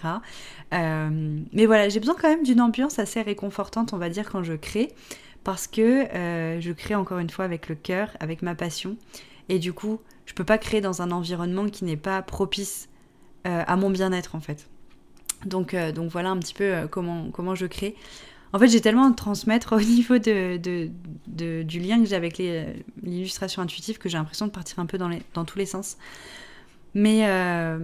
Euh, 0.75 1.39
mais 1.53 1.67
voilà, 1.67 1.89
j'ai 1.89 2.01
besoin 2.01 2.17
quand 2.21 2.29
même 2.29 2.43
d'une 2.43 2.61
ambiance 2.61 2.99
assez 2.99 3.23
réconfortante, 3.23 3.95
on 3.95 3.99
va 3.99 4.11
dire, 4.11 4.31
quand 4.31 4.43
je 4.43 4.53
crée, 4.53 4.93
parce 5.43 5.67
que 5.67 5.81
euh, 6.15 6.61
je 6.61 6.73
crée 6.73 6.95
encore 6.95 7.19
une 7.19 7.31
fois 7.31 7.47
avec 7.47 7.69
le 7.69 7.77
cœur, 7.77 8.11
avec 8.21 8.43
ma 8.43 8.55
passion, 8.55 8.97
et 9.49 9.59
du 9.59 9.73
coup, 9.73 10.01
je 10.27 10.35
peux 10.35 10.45
pas 10.45 10.59
créer 10.59 10.83
dans 10.83 11.01
un 11.01 11.11
environnement 11.13 11.67
qui 11.67 11.85
n'est 11.85 11.97
pas 11.97 12.21
propice 12.21 12.89
à 13.45 13.77
mon 13.77 13.91
bien-être 13.91 14.35
en 14.35 14.41
fait. 14.41 14.69
Donc, 15.45 15.77
donc 15.95 16.11
voilà 16.11 16.31
un 16.31 16.39
petit 16.41 16.53
peu 16.53 16.89
comment, 16.91 17.31
comment 17.31 17.55
je 17.55 17.67
crée. 17.67 17.95
En 18.57 18.59
fait, 18.59 18.69
j'ai 18.69 18.81
tellement 18.81 19.07
à 19.07 19.13
transmettre 19.13 19.75
au 19.75 19.81
niveau 19.83 20.17
du 20.17 21.79
lien 21.79 22.01
que 22.03 22.07
j'ai 22.07 22.17
avec 22.17 22.39
l'illustration 22.39 23.61
intuitive 23.61 23.99
que 23.99 24.09
j'ai 24.09 24.17
l'impression 24.17 24.47
de 24.47 24.51
partir 24.51 24.79
un 24.79 24.87
peu 24.87 24.97
dans, 24.97 25.45
tous 25.45 25.59
les 25.59 25.67
sens. 25.67 25.99
Mais, 26.95 27.29
euh, 27.29 27.79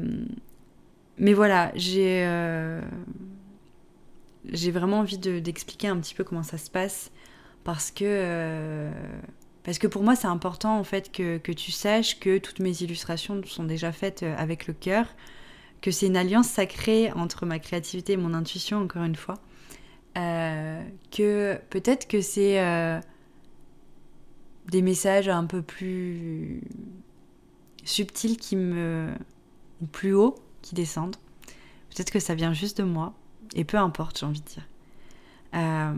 voilà, 1.19 1.73
j'ai 1.75 2.25
euh, 2.25 2.81
j'ai 4.51 4.71
vraiment 4.71 5.01
envie 5.01 5.19
d'expliquer 5.19 5.89
un 5.89 5.99
petit 5.99 6.15
peu 6.15 6.25
comment 6.25 6.43
ça 6.43 6.57
se 6.57 6.71
passe 6.71 7.11
parce 7.65 7.91
que, 7.91 8.05
euh, 8.07 8.91
parce 9.65 9.79
que 9.79 9.87
pour 9.87 10.03
moi, 10.03 10.17
c'est 10.17 10.27
important 10.27 10.79
en 10.79 10.85
fait 10.85 11.13
que, 11.13 11.37
que, 11.37 11.53
tu 11.53 11.71
saches 11.71 12.19
que 12.19 12.39
toutes 12.39 12.61
mes 12.61 12.83
illustrations 12.83 13.43
sont 13.45 13.65
déjà 13.65 13.93
faites 13.93 14.23
avec 14.23 14.67
le 14.67 14.73
cœur, 14.73 15.05
que 15.83 15.91
c'est 15.91 16.07
une 16.07 16.17
alliance 16.17 16.49
sacrée 16.49 17.13
entre 17.13 17.45
ma 17.45 17.59
créativité 17.59 18.15
et 18.15 18.17
mon 18.17 18.33
intuition, 18.33 18.79
encore 18.79 19.05
une 19.05 19.17
fois 19.17 19.39
euh, 20.17 20.83
que 21.11 21.59
peut-être 21.71 22.07
que 22.07 22.21
c'est 22.21 22.61
euh, 22.61 23.01
des 24.71 24.83
messages 24.83 25.29
un 25.29 25.45
peu 25.45 25.63
plus 25.63 26.63
subtils 27.85 28.37
qui 28.37 28.57
me. 28.57 29.09
ou 29.81 29.87
plus 29.87 30.15
haut 30.15 30.35
qui 30.61 30.75
descendent. 30.75 31.17
Peut-être 31.91 32.11
que 32.11 32.21
ça 32.21 32.35
vient 32.35 32.53
juste 32.53 32.79
de 32.79 32.85
moi, 32.85 33.13
et 33.55 33.65
peu 33.65 33.77
importe, 33.77 34.19
j'ai 34.19 34.27
envie 34.27 34.41
de 34.41 34.47
dire. 34.47 34.69
Euh, 35.55 35.95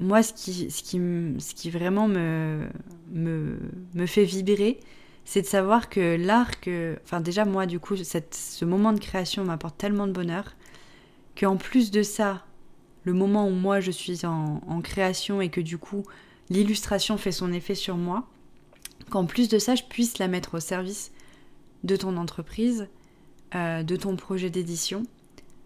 moi, 0.00 0.22
ce 0.22 0.32
qui, 0.32 0.70
ce, 0.70 0.82
qui, 0.82 0.98
ce 1.40 1.54
qui 1.54 1.70
vraiment 1.70 2.06
me, 2.06 2.68
me, 3.10 3.58
me 3.94 4.06
fait 4.06 4.24
vibrer, 4.24 4.78
c'est 5.24 5.42
de 5.42 5.46
savoir 5.46 5.88
que 5.88 6.16
l'art, 6.16 6.60
que, 6.60 6.98
enfin 7.04 7.20
déjà 7.20 7.44
moi 7.44 7.66
du 7.66 7.80
coup, 7.80 7.96
ce 7.96 8.64
moment 8.64 8.94
de 8.94 9.00
création 9.00 9.44
m'apporte 9.44 9.76
tellement 9.76 10.06
de 10.06 10.12
bonheur, 10.12 10.54
qu'en 11.38 11.56
plus 11.56 11.90
de 11.90 12.02
ça, 12.02 12.46
le 13.04 13.12
moment 13.12 13.46
où 13.48 13.52
moi 13.52 13.80
je 13.80 13.90
suis 13.90 14.24
en, 14.26 14.80
création 14.82 15.40
et 15.40 15.48
que 15.48 15.60
du 15.60 15.78
coup 15.78 16.04
l'illustration 16.50 17.16
fait 17.16 17.32
son 17.32 17.52
effet 17.52 17.74
sur 17.74 17.96
moi, 17.96 18.26
qu'en 19.10 19.26
plus 19.26 19.48
de 19.48 19.58
ça 19.58 19.74
je 19.74 19.82
puisse 19.82 20.18
la 20.18 20.28
mettre 20.28 20.56
au 20.56 20.60
service 20.60 21.12
de 21.84 21.96
ton 21.96 22.16
entreprise, 22.16 22.88
euh, 23.54 23.82
de 23.82 23.96
ton 23.96 24.16
projet 24.16 24.50
d'édition, 24.50 25.04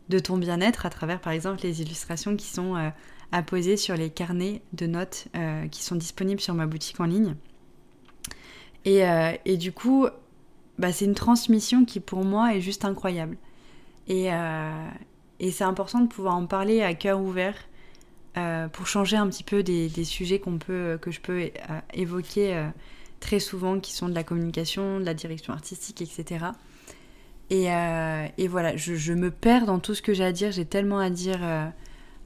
de 0.08 0.18
ton 0.18 0.36
bien-être 0.36 0.86
à 0.86 0.90
travers 0.90 1.20
par 1.20 1.32
exemple 1.32 1.60
les 1.62 1.80
illustrations 1.82 2.36
qui 2.36 2.46
sont 2.46 2.76
euh, 2.76 2.90
apposées 3.32 3.76
sur 3.76 3.96
les 3.96 4.10
carnets 4.10 4.62
de 4.72 4.86
notes 4.86 5.26
euh, 5.36 5.66
qui 5.68 5.82
sont 5.82 5.96
disponibles 5.96 6.40
sur 6.40 6.54
ma 6.54 6.66
boutique 6.66 7.00
en 7.00 7.06
ligne. 7.06 7.34
Et, 8.84 9.02
et 9.44 9.56
du 9.58 9.70
coup, 9.70 10.08
bah, 10.76 10.92
c'est 10.92 11.04
une 11.04 11.14
transmission 11.14 11.84
qui 11.84 12.00
pour 12.00 12.24
moi 12.24 12.56
est 12.56 12.60
juste 12.60 12.84
incroyable. 12.84 13.36
Et, 14.08 14.28
et 15.40 15.50
c'est 15.50 15.64
important 15.64 16.00
de 16.00 16.08
pouvoir 16.08 16.36
en 16.36 16.46
parler 16.46 16.82
à 16.82 16.94
cœur 16.94 17.20
ouvert 17.20 17.56
euh, 18.38 18.66
pour 18.68 18.86
changer 18.86 19.18
un 19.18 19.28
petit 19.28 19.44
peu 19.44 19.62
des, 19.62 19.90
sujets 20.04 20.38
qu'on 20.38 20.56
peut, 20.56 20.98
que 21.02 21.10
je 21.10 21.20
peux 21.20 21.42
euh, 21.42 21.50
évoquer 21.92 22.54
euh, 22.56 22.68
très 23.20 23.40
souvent, 23.40 23.78
qui 23.78 23.92
sont 23.92 24.08
de 24.08 24.14
la 24.14 24.24
communication, 24.24 25.00
de 25.00 25.04
la 25.04 25.12
direction 25.12 25.52
artistique, 25.52 26.00
etc. 26.00 26.46
Et, 27.50 27.66
et 27.66 28.48
voilà, 28.48 28.74
je, 28.78 29.12
me 29.12 29.30
perds 29.30 29.66
dans 29.66 29.78
tout 29.78 29.94
ce 29.94 30.00
que 30.00 30.14
j'ai 30.14 30.24
à 30.24 30.32
dire. 30.32 30.52
J'ai 30.52 30.64
tellement 30.64 30.98
à 30.98 31.10
dire 31.10 31.40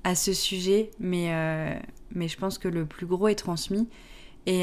à 0.04 0.14
ce 0.14 0.32
sujet, 0.32 0.92
mais, 1.00 1.80
mais 2.14 2.28
je 2.28 2.38
pense 2.38 2.58
que 2.58 2.68
le 2.68 2.86
plus 2.86 3.06
gros 3.06 3.26
est 3.26 3.34
transmis. 3.34 3.88
Et, 4.46 4.62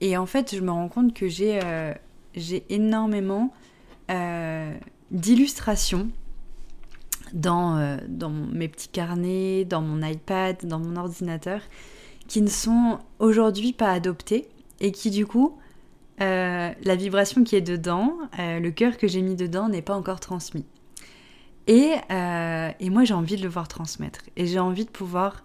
et 0.00 0.16
en 0.16 0.26
fait, 0.26 0.56
je 0.56 0.60
me 0.60 0.72
rends 0.72 0.88
compte 0.88 1.14
que 1.14 1.28
j'ai 1.28 1.60
j'ai 2.34 2.64
énormément 2.68 3.54
d'illustrations 5.12 6.10
dans, 7.32 7.76
euh, 7.76 7.98
dans 8.08 8.30
mes 8.30 8.68
petits 8.68 8.88
carnets, 8.88 9.64
dans 9.64 9.82
mon 9.82 10.06
iPad, 10.06 10.56
dans 10.64 10.78
mon 10.78 10.96
ordinateur, 10.96 11.60
qui 12.26 12.42
ne 12.42 12.48
sont 12.48 12.98
aujourd'hui 13.18 13.72
pas 13.72 13.90
adoptés 13.92 14.48
et 14.80 14.92
qui 14.92 15.10
du 15.10 15.26
coup, 15.26 15.56
euh, 16.20 16.70
la 16.82 16.96
vibration 16.96 17.44
qui 17.44 17.56
est 17.56 17.60
dedans, 17.60 18.14
euh, 18.38 18.60
le 18.60 18.70
cœur 18.70 18.96
que 18.96 19.08
j'ai 19.08 19.22
mis 19.22 19.36
dedans 19.36 19.68
n'est 19.68 19.82
pas 19.82 19.94
encore 19.94 20.20
transmis. 20.20 20.64
Et, 21.66 21.92
et 22.08 22.88
moi 22.88 23.04
j'ai 23.04 23.12
envie 23.12 23.36
de 23.36 23.42
le 23.42 23.48
voir 23.48 23.68
transmettre 23.68 24.20
et 24.36 24.46
j'ai 24.46 24.58
envie 24.58 24.86
de 24.86 24.90
pouvoir 24.90 25.44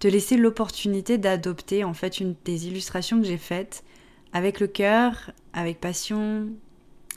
te 0.00 0.08
laisser 0.08 0.36
l'opportunité 0.36 1.18
d'adopter 1.18 1.84
en 1.84 1.94
fait 1.94 2.18
une 2.18 2.34
des 2.44 2.66
illustrations 2.66 3.20
que 3.20 3.28
j'ai 3.28 3.36
faites 3.36 3.84
avec 4.32 4.58
le 4.58 4.66
cœur, 4.66 5.30
avec 5.52 5.80
passion, 5.80 6.48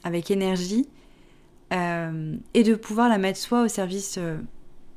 avec 0.03 0.29
énergie 0.29 0.88
euh, 1.73 2.36
et 2.53 2.63
de 2.63 2.75
pouvoir 2.75 3.09
la 3.09 3.17
mettre 3.17 3.39
soit 3.39 3.63
au 3.63 3.67
service, 3.67 4.17
euh, 4.17 4.38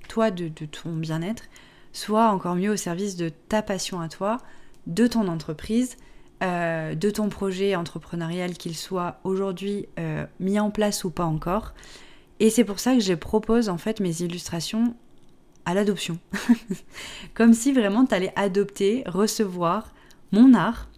toi, 0.08 0.30
de, 0.30 0.48
ton 0.48 0.94
bien-être, 0.94 1.44
soit 1.92 2.28
encore 2.28 2.54
mieux 2.54 2.70
au 2.70 2.76
service 2.76 3.16
de 3.16 3.30
ta 3.30 3.62
passion 3.62 4.00
à 4.00 4.08
toi, 4.08 4.38
de 4.86 5.06
ton 5.06 5.28
entreprise, 5.28 5.96
euh, 6.42 6.94
de 6.94 7.10
ton 7.10 7.30
projet 7.30 7.74
entrepreneurial, 7.76 8.54
qu'il 8.54 8.76
soit 8.76 9.20
aujourd'hui 9.24 9.88
mis 10.38 10.60
en 10.60 10.70
place 10.70 11.04
ou 11.04 11.10
pas 11.10 11.24
encore. 11.24 11.72
Et 12.40 12.50
c'est 12.50 12.64
pour 12.64 12.78
ça 12.78 12.92
que 12.92 13.00
je 13.00 13.14
propose 13.14 13.70
en 13.70 13.78
fait 13.78 14.00
mes 14.00 14.20
illustrations 14.20 14.94
à 15.64 15.72
l'adoption. 15.72 16.18
Comme 17.34 17.54
si 17.54 17.72
vraiment 17.72 18.04
tu 18.04 18.14
allais 18.14 18.32
adopter, 18.36 19.02
recevoir 19.06 19.94
mon 20.32 20.52
art 20.52 20.90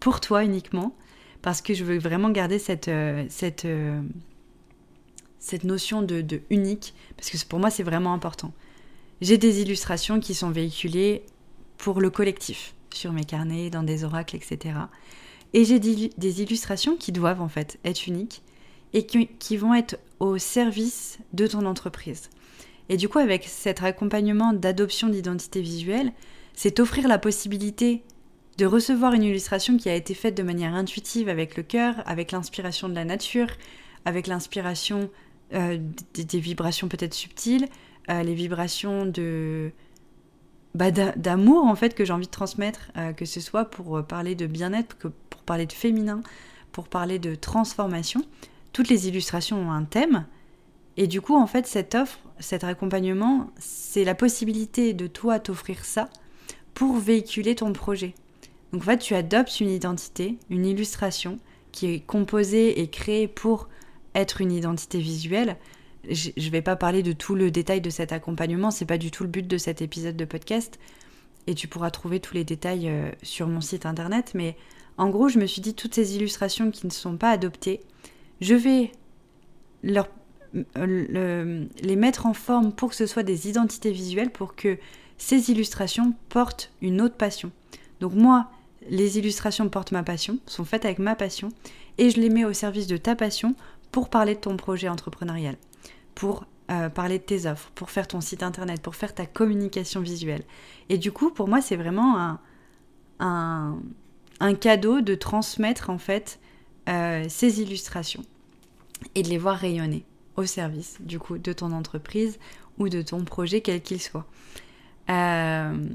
pour 0.00 0.20
toi 0.20 0.44
uniquement, 0.44 0.96
parce 1.42 1.60
que 1.60 1.74
je 1.74 1.84
veux 1.84 1.98
vraiment 1.98 2.30
garder 2.30 2.58
cette, 2.58 2.90
cette, 3.28 3.66
cette 5.40 5.64
notion 5.64 6.02
de, 6.02 6.42
unique, 6.50 6.94
parce 7.16 7.30
que 7.30 7.44
pour 7.46 7.58
moi 7.58 7.70
c'est 7.70 7.82
vraiment 7.82 8.12
important. 8.12 8.52
J'ai 9.20 9.36
des 9.36 9.60
illustrations 9.60 10.20
qui 10.20 10.34
sont 10.34 10.50
véhiculées 10.50 11.24
pour 11.76 12.00
le 12.00 12.10
collectif, 12.10 12.74
sur 12.94 13.12
mes 13.12 13.24
carnets, 13.24 13.70
dans 13.70 13.82
des 13.82 14.04
oracles, 14.04 14.36
etc. 14.36 14.74
Et 15.52 15.64
j'ai 15.64 15.80
des 15.80 16.42
illustrations 16.42 16.96
qui 16.96 17.10
doivent 17.10 17.42
en 17.42 17.48
fait 17.48 17.78
être 17.84 18.06
uniques 18.06 18.42
et 18.92 19.06
qui, 19.06 19.56
vont 19.56 19.74
être 19.74 19.98
au 20.18 20.38
service 20.38 21.18
de 21.32 21.46
ton 21.46 21.66
entreprise. 21.66 22.28
Et 22.88 22.96
du 22.96 23.08
coup, 23.08 23.18
avec 23.18 23.44
cet 23.44 23.82
accompagnement 23.82 24.52
d'adoption 24.52 25.08
d'identité 25.08 25.60
visuelle, 25.60 26.12
c'est 26.54 26.80
offrir 26.80 27.06
la 27.06 27.18
possibilité 27.18 28.02
de 28.58 28.66
recevoir 28.66 29.14
une 29.14 29.22
illustration 29.22 29.76
qui 29.76 29.88
a 29.88 29.94
été 29.94 30.12
faite 30.12 30.36
de 30.36 30.42
manière 30.42 30.74
intuitive 30.74 31.28
avec 31.28 31.56
le 31.56 31.62
cœur, 31.62 32.02
avec 32.04 32.32
l'inspiration 32.32 32.88
de 32.88 32.94
la 32.94 33.04
nature, 33.04 33.46
avec 34.04 34.26
l'inspiration 34.26 35.08
euh, 35.52 35.78
des, 36.14 36.38
vibrations 36.40 36.88
peut-être 36.88 37.14
subtiles, 37.14 37.68
euh, 38.08 38.22
les 38.22 38.34
vibrations 38.34 39.04
de 39.04 39.72
bah, 40.74 40.92
d'amour 40.92 41.64
en 41.64 41.74
fait 41.74 41.94
que 41.94 42.04
j'ai 42.04 42.12
envie 42.12 42.26
de 42.26 42.30
transmettre, 42.30 42.92
euh, 42.96 43.12
que 43.12 43.24
ce 43.24 43.40
soit 43.40 43.64
pour 43.64 44.04
parler 44.04 44.36
de 44.36 44.46
bien-être, 44.46 44.96
que 44.98 45.08
pour 45.08 45.42
parler 45.42 45.66
de 45.66 45.72
féminin, 45.72 46.22
pour 46.70 46.88
parler 46.88 47.18
de 47.18 47.34
transformation. 47.34 48.24
Toutes 48.72 48.88
les 48.88 49.08
illustrations 49.08 49.60
ont 49.60 49.72
un 49.72 49.82
thème. 49.82 50.26
Et 50.96 51.08
du 51.08 51.20
coup, 51.20 51.34
en 51.34 51.46
fait, 51.46 51.66
cette 51.66 51.94
offre, 51.96 52.20
cet 52.38 52.62
accompagnement, 52.62 53.50
c'est 53.58 54.04
la 54.04 54.14
possibilité 54.14 54.92
de 54.92 55.06
toi 55.06 55.40
t'offrir 55.40 55.84
ça 55.84 56.08
pour 56.74 56.96
véhiculer 56.96 57.56
ton 57.56 57.72
projet. 57.72 58.14
Donc 58.72 58.82
en 58.82 58.84
fait, 58.84 58.98
tu 58.98 59.14
adoptes 59.14 59.60
une 59.60 59.70
identité, 59.70 60.38
une 60.48 60.64
illustration 60.64 61.38
qui 61.72 61.86
est 61.92 62.00
composée 62.00 62.80
et 62.80 62.88
créée 62.88 63.28
pour 63.28 63.68
être 64.14 64.40
une 64.40 64.52
identité 64.52 64.98
visuelle. 64.98 65.56
Je 66.08 66.30
ne 66.36 66.50
vais 66.50 66.62
pas 66.62 66.76
parler 66.76 67.02
de 67.02 67.12
tout 67.12 67.34
le 67.34 67.50
détail 67.50 67.80
de 67.80 67.90
cet 67.90 68.12
accompagnement, 68.12 68.70
c'est 68.70 68.86
pas 68.86 68.98
du 68.98 69.10
tout 69.10 69.22
le 69.22 69.28
but 69.28 69.46
de 69.46 69.58
cet 69.58 69.82
épisode 69.82 70.16
de 70.16 70.24
podcast. 70.24 70.78
Et 71.46 71.54
tu 71.54 71.68
pourras 71.68 71.90
trouver 71.90 72.20
tous 72.20 72.34
les 72.34 72.44
détails 72.44 72.88
euh, 72.88 73.10
sur 73.22 73.48
mon 73.48 73.60
site 73.60 73.86
internet. 73.86 74.32
Mais 74.34 74.56
en 74.98 75.08
gros, 75.08 75.28
je 75.28 75.38
me 75.38 75.46
suis 75.46 75.62
dit, 75.62 75.74
toutes 75.74 75.94
ces 75.94 76.16
illustrations 76.16 76.70
qui 76.70 76.86
ne 76.86 76.92
sont 76.92 77.16
pas 77.16 77.30
adoptées, 77.30 77.80
je 78.40 78.54
vais 78.54 78.92
euh, 80.76 81.64
les 81.82 81.96
mettre 81.96 82.26
en 82.26 82.34
forme 82.34 82.72
pour 82.72 82.90
que 82.90 82.96
ce 82.96 83.06
soit 83.06 83.22
des 83.22 83.48
identités 83.48 83.92
visuelles, 83.92 84.30
pour 84.30 84.54
que 84.54 84.78
ces 85.18 85.50
illustrations 85.50 86.14
portent 86.28 86.72
une 86.82 87.00
autre 87.00 87.16
passion. 87.16 87.50
Donc 88.00 88.14
moi, 88.14 88.50
les 88.88 89.18
illustrations 89.18 89.68
portent 89.68 89.92
ma 89.92 90.02
passion, 90.02 90.38
sont 90.46 90.64
faites 90.64 90.84
avec 90.84 90.98
ma 90.98 91.14
passion, 91.14 91.50
et 91.98 92.10
je 92.10 92.20
les 92.20 92.30
mets 92.30 92.44
au 92.44 92.52
service 92.52 92.86
de 92.86 92.96
ta 92.96 93.14
passion 93.14 93.54
pour 93.92 94.10
parler 94.10 94.34
de 94.34 94.40
ton 94.40 94.56
projet 94.56 94.88
entrepreneurial, 94.88 95.56
pour 96.14 96.44
euh, 96.70 96.88
parler 96.88 97.18
de 97.18 97.24
tes 97.24 97.46
offres, 97.46 97.70
pour 97.74 97.90
faire 97.90 98.06
ton 98.06 98.20
site 98.20 98.42
internet, 98.42 98.80
pour 98.80 98.94
faire 98.94 99.14
ta 99.14 99.26
communication 99.26 100.00
visuelle. 100.00 100.42
Et 100.88 100.98
du 100.98 101.12
coup, 101.12 101.30
pour 101.30 101.48
moi, 101.48 101.60
c'est 101.60 101.76
vraiment 101.76 102.38
un, 103.18 103.78
un, 104.40 104.54
cadeau 104.54 105.00
de 105.00 105.14
transmettre 105.14 105.90
en 105.90 105.98
fait 105.98 106.38
euh, 106.88 107.24
ces 107.28 107.60
illustrations 107.60 108.22
et 109.14 109.22
de 109.22 109.28
les 109.28 109.38
voir 109.38 109.56
rayonner 109.56 110.04
au 110.36 110.44
service 110.46 110.96
du 111.00 111.18
coup 111.18 111.38
de 111.38 111.52
ton 111.52 111.72
entreprise 111.72 112.38
ou 112.78 112.88
de 112.88 113.02
ton 113.02 113.24
projet 113.24 113.60
quel 113.60 113.82
qu'il 113.82 114.00
soit. 114.00 114.26
Euh, 115.10 115.88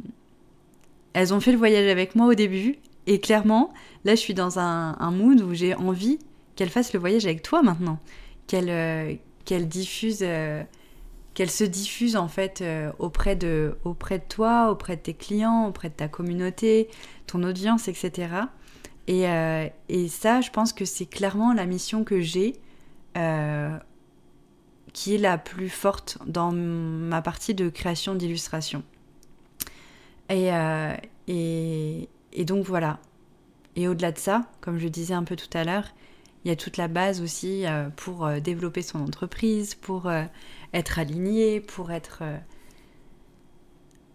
elles 1.14 1.34
ont 1.34 1.40
fait 1.40 1.52
le 1.52 1.58
voyage 1.58 1.90
avec 1.90 2.16
moi 2.16 2.28
au 2.28 2.34
début 2.34 2.78
et 3.08 3.20
clairement, 3.20 3.74
là, 4.04 4.16
je 4.16 4.20
suis 4.20 4.34
dans 4.34 4.60
un, 4.60 5.12
mood 5.12 5.42
où 5.42 5.54
j'ai 5.54 5.76
envie 5.76 6.20
qu'elles 6.56 6.70
fassent 6.70 6.94
le 6.94 7.00
voyage 7.00 7.26
avec 7.26 7.42
toi 7.42 7.62
maintenant, 7.62 8.00
qu'elles 8.48 8.70
euh, 8.70 9.16
diffusent, 9.50 10.20
euh, 10.22 10.64
qu'elles 11.34 11.52
se 11.52 11.64
diffusent 11.64 12.16
en 12.16 12.28
fait 12.28 12.64
auprès 13.00 13.36
de, 13.36 13.78
auprès 13.84 14.20
de 14.20 14.24
toi, 14.28 14.72
auprès 14.72 14.96
de 14.96 15.02
tes 15.02 15.14
clients, 15.14 15.68
auprès 15.68 15.90
de 15.90 15.96
ta 15.96 16.08
communauté, 16.08 16.88
ton 17.28 17.44
audience, 17.44 17.88
etc. 17.88 18.30
Et, 19.08 19.26
et 19.90 20.08
ça, 20.08 20.40
je 20.40 20.50
pense 20.50 20.72
que 20.72 20.86
c'est 20.86 21.06
clairement 21.06 21.54
la 21.54 21.66
mission 21.66 22.04
que 22.04 22.22
j'ai 22.22 22.56
qui 24.96 25.14
est 25.14 25.18
la 25.18 25.38
plus 25.38 25.68
forte 25.68 26.18
dans 26.26 26.54
ma 26.54 27.22
partie 27.22 27.54
de 27.54 27.68
création 27.68 28.16
d'illustration. 28.16 28.82
Euh, 30.32 30.96
et, 31.28 32.10
et, 32.32 32.46
donc 32.46 32.66
voilà. 32.66 33.00
Et 33.76 33.90
au-delà 33.90 34.14
de 34.14 34.18
ça, 34.18 34.46
comme 34.62 34.78
je 34.78 34.88
disais 34.88 35.14
un 35.14 35.24
peu 35.24 35.36
tout 35.36 35.50
à 35.54 35.66
l'heure, 35.66 35.94
il 36.46 36.50
y 36.50 36.52
a 36.52 36.56
toute 36.56 36.78
la 36.78 36.88
base 36.88 37.22
aussi 37.22 37.66
euh, 37.66 37.90
pour 37.96 38.26
euh, 38.26 38.40
développer 38.40 38.82
son 38.82 39.02
entreprise, 39.02 39.76
pour 39.76 40.10
être 40.74 41.00
aligné, 41.00 41.60
pour 41.60 41.92
être, 41.92 42.24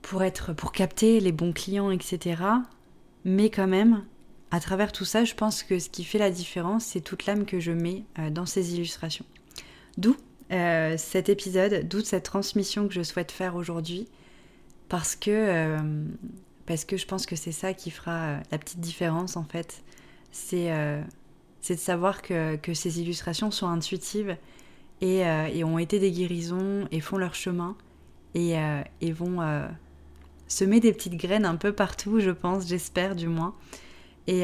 pour 0.00 0.22
être, 0.22 0.52
pour 0.52 0.72
capter 0.72 1.20
les 1.20 1.32
bons 1.32 1.52
clients, 1.52 1.90
etc. 1.90 2.42
Mais 3.24 3.50
quand 3.50 3.66
même, 3.66 4.04
à 4.50 4.60
travers 4.60 4.92
tout 4.92 5.04
ça, 5.04 5.24
je 5.24 5.34
pense 5.34 5.62
que 5.62 5.78
ce 5.78 5.90
qui 5.90 6.04
fait 6.04 6.18
la 6.18 6.30
différence, 6.30 6.84
c'est 6.86 7.00
toute 7.00 7.26
l'âme 7.26 7.44
que 7.44 7.60
je 7.60 7.72
mets 7.72 8.04
dans 8.30 8.46
ces 8.46 8.74
illustrations. 8.74 9.26
D'où 9.98 10.16
cet 10.50 11.28
épisode, 11.28 11.86
d'où 11.86 12.00
cette 12.00 12.24
transmission 12.24 12.88
que 12.88 12.94
je 12.94 13.02
souhaite 13.02 13.30
faire 13.30 13.54
aujourd'hui 13.54 14.08
parce 14.90 15.14
que, 15.14 15.30
euh, 15.30 15.78
je 16.68 17.06
pense 17.06 17.24
que 17.24 17.36
c'est 17.36 17.52
ça 17.52 17.72
qui 17.72 17.90
fera 17.90 18.26
euh, 18.26 18.40
la 18.50 18.58
petite 18.58 18.80
différence 18.80 19.36
en 19.36 19.44
fait. 19.44 19.82
C'est 20.32 20.72
euh, 20.72 21.00
de 21.68 21.74
savoir 21.74 22.22
que, 22.22 22.56
que, 22.56 22.74
ces 22.74 23.00
illustrations 23.00 23.50
sont 23.50 23.68
intuitives 23.68 24.36
et, 25.00 25.20
et, 25.20 25.64
ont 25.64 25.78
été 25.78 25.98
des 25.98 26.10
guérisons 26.10 26.86
et 26.90 27.00
font 27.00 27.16
leur 27.16 27.34
chemin 27.34 27.76
et, 28.34 28.54
et 29.00 29.12
vont 29.12 29.38
semer 30.48 30.80
des 30.80 30.92
petites 30.92 31.16
graines 31.16 31.44
un 31.44 31.56
peu 31.56 31.72
partout, 31.72 32.20
je 32.20 32.30
pense, 32.30 32.66
j'espère 32.66 33.14
du 33.14 33.28
moins. 33.28 33.54
Et, 34.26 34.42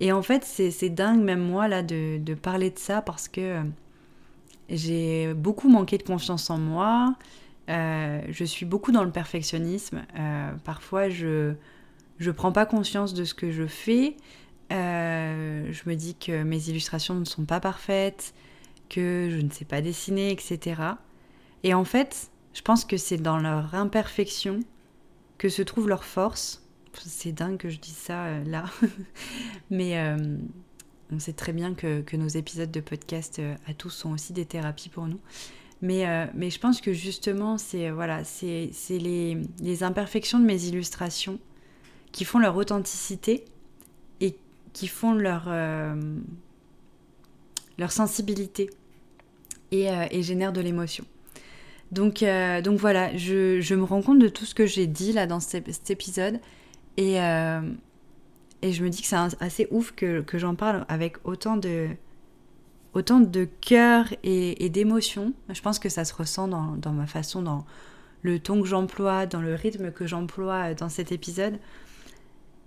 et 0.00 0.12
en 0.12 0.22
fait, 0.22 0.44
c'est 0.44 0.90
dingue, 0.90 1.22
même 1.22 1.42
moi, 1.42 1.68
là, 1.68 1.82
de, 1.82 2.18
de, 2.18 2.34
parler 2.34 2.70
de 2.70 2.78
ça 2.78 3.02
parce 3.02 3.28
que 3.28 3.62
j'ai 4.70 5.34
beaucoup 5.34 5.68
manqué 5.68 5.98
de 5.98 6.02
confiance 6.02 6.48
en 6.48 6.58
moi. 6.58 7.16
Euh, 7.68 8.20
je 8.28 8.44
suis 8.44 8.66
beaucoup 8.66 8.92
dans 8.92 9.04
le 9.04 9.10
perfectionnisme. 9.10 10.02
Euh, 10.18 10.52
parfois, 10.64 11.08
je 11.08 11.54
ne 12.20 12.30
prends 12.30 12.52
pas 12.52 12.66
conscience 12.66 13.14
de 13.14 13.24
ce 13.24 13.34
que 13.34 13.50
je 13.50 13.66
fais. 13.66 14.16
Euh, 14.70 15.72
je 15.72 15.88
me 15.88 15.94
dis 15.94 16.14
que 16.14 16.42
mes 16.42 16.68
illustrations 16.68 17.14
ne 17.14 17.24
sont 17.24 17.44
pas 17.44 17.60
parfaites, 17.60 18.34
que 18.88 19.28
je 19.30 19.38
ne 19.38 19.50
sais 19.50 19.64
pas 19.64 19.80
dessiner, 19.80 20.30
etc. 20.30 20.82
Et 21.62 21.74
en 21.74 21.84
fait, 21.84 22.30
je 22.54 22.62
pense 22.62 22.84
que 22.84 22.96
c'est 22.96 23.18
dans 23.18 23.38
leur 23.38 23.74
imperfection 23.74 24.60
que 25.38 25.48
se 25.48 25.62
trouve 25.62 25.88
leur 25.88 26.04
force. 26.04 26.64
C'est 26.94 27.32
dingue 27.32 27.56
que 27.56 27.68
je 27.68 27.78
dise 27.78 27.96
ça 27.96 28.40
là. 28.40 28.64
Mais 29.70 29.96
on 31.12 31.18
sait 31.18 31.32
très 31.32 31.52
bien 31.52 31.74
que, 31.74 32.16
nos 32.16 32.28
épisodes 32.28 32.70
de 32.70 32.80
podcast 32.80 33.40
à 33.66 33.74
tous 33.74 33.90
sont 33.90 34.12
aussi 34.12 34.32
des 34.32 34.44
thérapies 34.44 34.88
pour 34.88 35.06
nous. 35.06 35.20
Mais, 35.82 36.06
euh, 36.06 36.26
mais 36.34 36.50
je 36.50 36.58
pense 36.58 36.80
que 36.80 36.92
justement, 36.92 37.56
c'est 37.56 37.90
voilà, 37.90 38.22
c'est 38.24 38.70
les, 38.90 39.38
les, 39.60 39.82
imperfections 39.82 40.38
de 40.38 40.44
mes 40.44 40.66
illustrations 40.66 41.38
qui 42.12 42.24
font 42.24 42.38
leur 42.38 42.56
authenticité 42.56 43.46
et 44.20 44.36
qui 44.72 44.86
font 44.88 45.12
leur, 45.12 45.44
euh, 45.48 45.94
sensibilité 47.88 48.70
et, 49.72 49.90
euh, 49.90 50.06
et 50.10 50.22
génèrent 50.22 50.52
de 50.52 50.60
l'émotion. 50.60 51.04
Donc, 51.92 52.24
donc 52.62 52.78
voilà, 52.78 53.16
je, 53.16 53.74
me 53.74 53.82
rends 53.82 54.02
compte 54.02 54.20
de 54.20 54.28
tout 54.28 54.44
ce 54.44 54.54
que 54.54 54.64
j'ai 54.64 54.86
dit 54.86 55.12
là 55.12 55.26
dans 55.26 55.40
cet, 55.40 55.90
épisode 55.90 56.38
et, 56.96 57.18
et 58.62 58.72
je 58.72 58.84
me 58.84 58.90
dis 58.90 59.00
que 59.00 59.08
c'est 59.08 59.16
assez 59.16 59.66
ouf 59.70 59.92
que, 59.92 60.24
j'en 60.34 60.54
parle 60.54 60.84
avec 60.88 61.16
autant 61.24 61.56
de, 61.56 61.88
autant 62.92 63.20
de 63.20 63.48
cœur 63.60 64.06
et, 64.22 64.68
d'émotion. 64.68 65.32
Je 65.48 65.60
pense 65.62 65.78
que 65.78 65.88
ça 65.88 66.04
se 66.04 66.12
ressent 66.14 66.48
dans, 66.48 66.92
ma 66.92 67.06
façon, 67.06 67.42
dans 67.42 67.64
le 68.22 68.38
ton 68.38 68.60
que 68.60 68.68
j'emploie, 68.68 69.26
dans 69.26 69.40
le 69.40 69.54
rythme 69.54 69.92
que 69.92 70.06
j'emploie 70.06 70.74
dans 70.74 70.88
cet 70.88 71.12
épisode. 71.12 71.58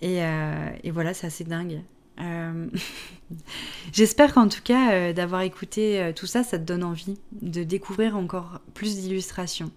Et, 0.01 0.23
euh, 0.23 0.69
voilà, 0.91 1.13
c'est 1.13 1.27
assez 1.27 1.43
dingue. 1.43 1.81
Euh, 2.19 2.67
j'espère 3.93 4.33
qu'en 4.33 4.47
tout 4.47 4.61
cas, 4.63 4.93
euh, 4.93 5.13
d'avoir 5.13 5.41
écouté 5.41 6.11
tout 6.15 6.25
ça, 6.25 6.43
ça 6.43 6.59
te 6.59 6.63
donne 6.63 6.83
envie 6.83 7.17
de 7.41 7.63
découvrir 7.63 8.15
encore 8.15 8.59
plus 8.73 8.97
d'illustrations. 8.97 9.71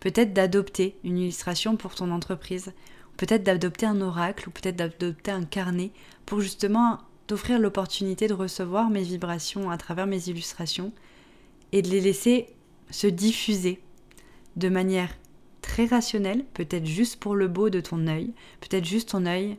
Peut-être 0.00 0.32
d'adopter 0.32 0.96
une 1.04 1.18
illustration 1.18 1.76
pour 1.76 1.94
ton 1.94 2.10
entreprise, 2.10 2.72
peut-être 3.16 3.44
d'adopter 3.44 3.86
un 3.86 4.00
oracle, 4.00 4.48
ou 4.48 4.52
peut-être 4.52 4.76
d'adopter 4.76 5.30
un 5.30 5.44
carnet 5.44 5.92
pour 6.26 6.40
justement 6.40 6.98
d'offrir 7.28 7.58
l'opportunité 7.58 8.26
de 8.26 8.34
recevoir 8.34 8.90
mes 8.90 9.02
vibrations 9.02 9.70
à 9.70 9.76
travers 9.76 10.06
mes 10.06 10.28
illustrations 10.28 10.92
et 11.72 11.82
de 11.82 11.88
les 11.88 12.00
laisser 12.00 12.48
se 12.90 13.06
diffuser 13.06 13.80
de 14.56 14.68
manière 14.68 15.16
très 15.62 15.86
rationnelle, 15.86 16.44
peut-être 16.52 16.84
juste 16.86 17.20
pour 17.20 17.34
le 17.34 17.48
beau 17.48 17.70
de 17.70 17.80
ton 17.80 18.06
œil, 18.06 18.34
peut-être 18.60 18.84
juste 18.84 19.10
ton 19.10 19.24
œil 19.24 19.56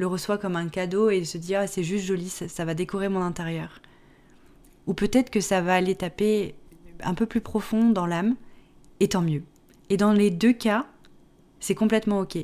le 0.00 0.06
reçoit 0.06 0.38
comme 0.38 0.56
un 0.56 0.68
cadeau 0.68 1.10
et 1.10 1.24
se 1.24 1.36
dit 1.36 1.54
ah 1.54 1.66
c'est 1.66 1.84
juste 1.84 2.06
joli, 2.06 2.28
ça, 2.28 2.64
va 2.64 2.74
décorer 2.74 3.10
mon 3.10 3.20
intérieur. 3.20 3.80
Ou 4.86 4.94
peut-être 4.94 5.30
que 5.30 5.40
ça 5.40 5.60
va 5.60 5.74
aller 5.74 5.94
taper 5.94 6.54
un 7.02 7.14
peu 7.14 7.26
plus 7.26 7.42
profond 7.42 7.90
dans 7.90 8.06
l'âme, 8.06 8.34
et 8.98 9.08
tant 9.08 9.20
mieux. 9.22 9.42
Et 9.90 9.96
dans 9.96 10.12
les 10.12 10.30
deux 10.30 10.52
cas, 10.52 10.86
c'est 11.60 11.74
complètement 11.74 12.20
ok. 12.20 12.38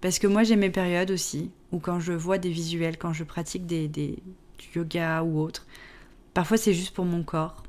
Parce 0.00 0.18
que 0.18 0.28
moi 0.28 0.44
j'ai 0.44 0.56
mes 0.56 0.70
périodes 0.70 1.10
aussi 1.10 1.50
ou 1.72 1.80
quand 1.80 1.98
je 1.98 2.12
vois 2.12 2.38
des 2.38 2.50
visuels, 2.50 2.98
quand 2.98 3.12
je 3.12 3.24
pratique 3.24 3.66
des, 3.66 3.88
des 3.88 4.18
du 4.58 4.78
yoga 4.78 5.22
ou 5.24 5.40
autre. 5.40 5.66
Parfois 6.34 6.56
c'est 6.56 6.72
juste 6.72 6.94
pour 6.94 7.04
mon 7.04 7.24
corps, 7.24 7.64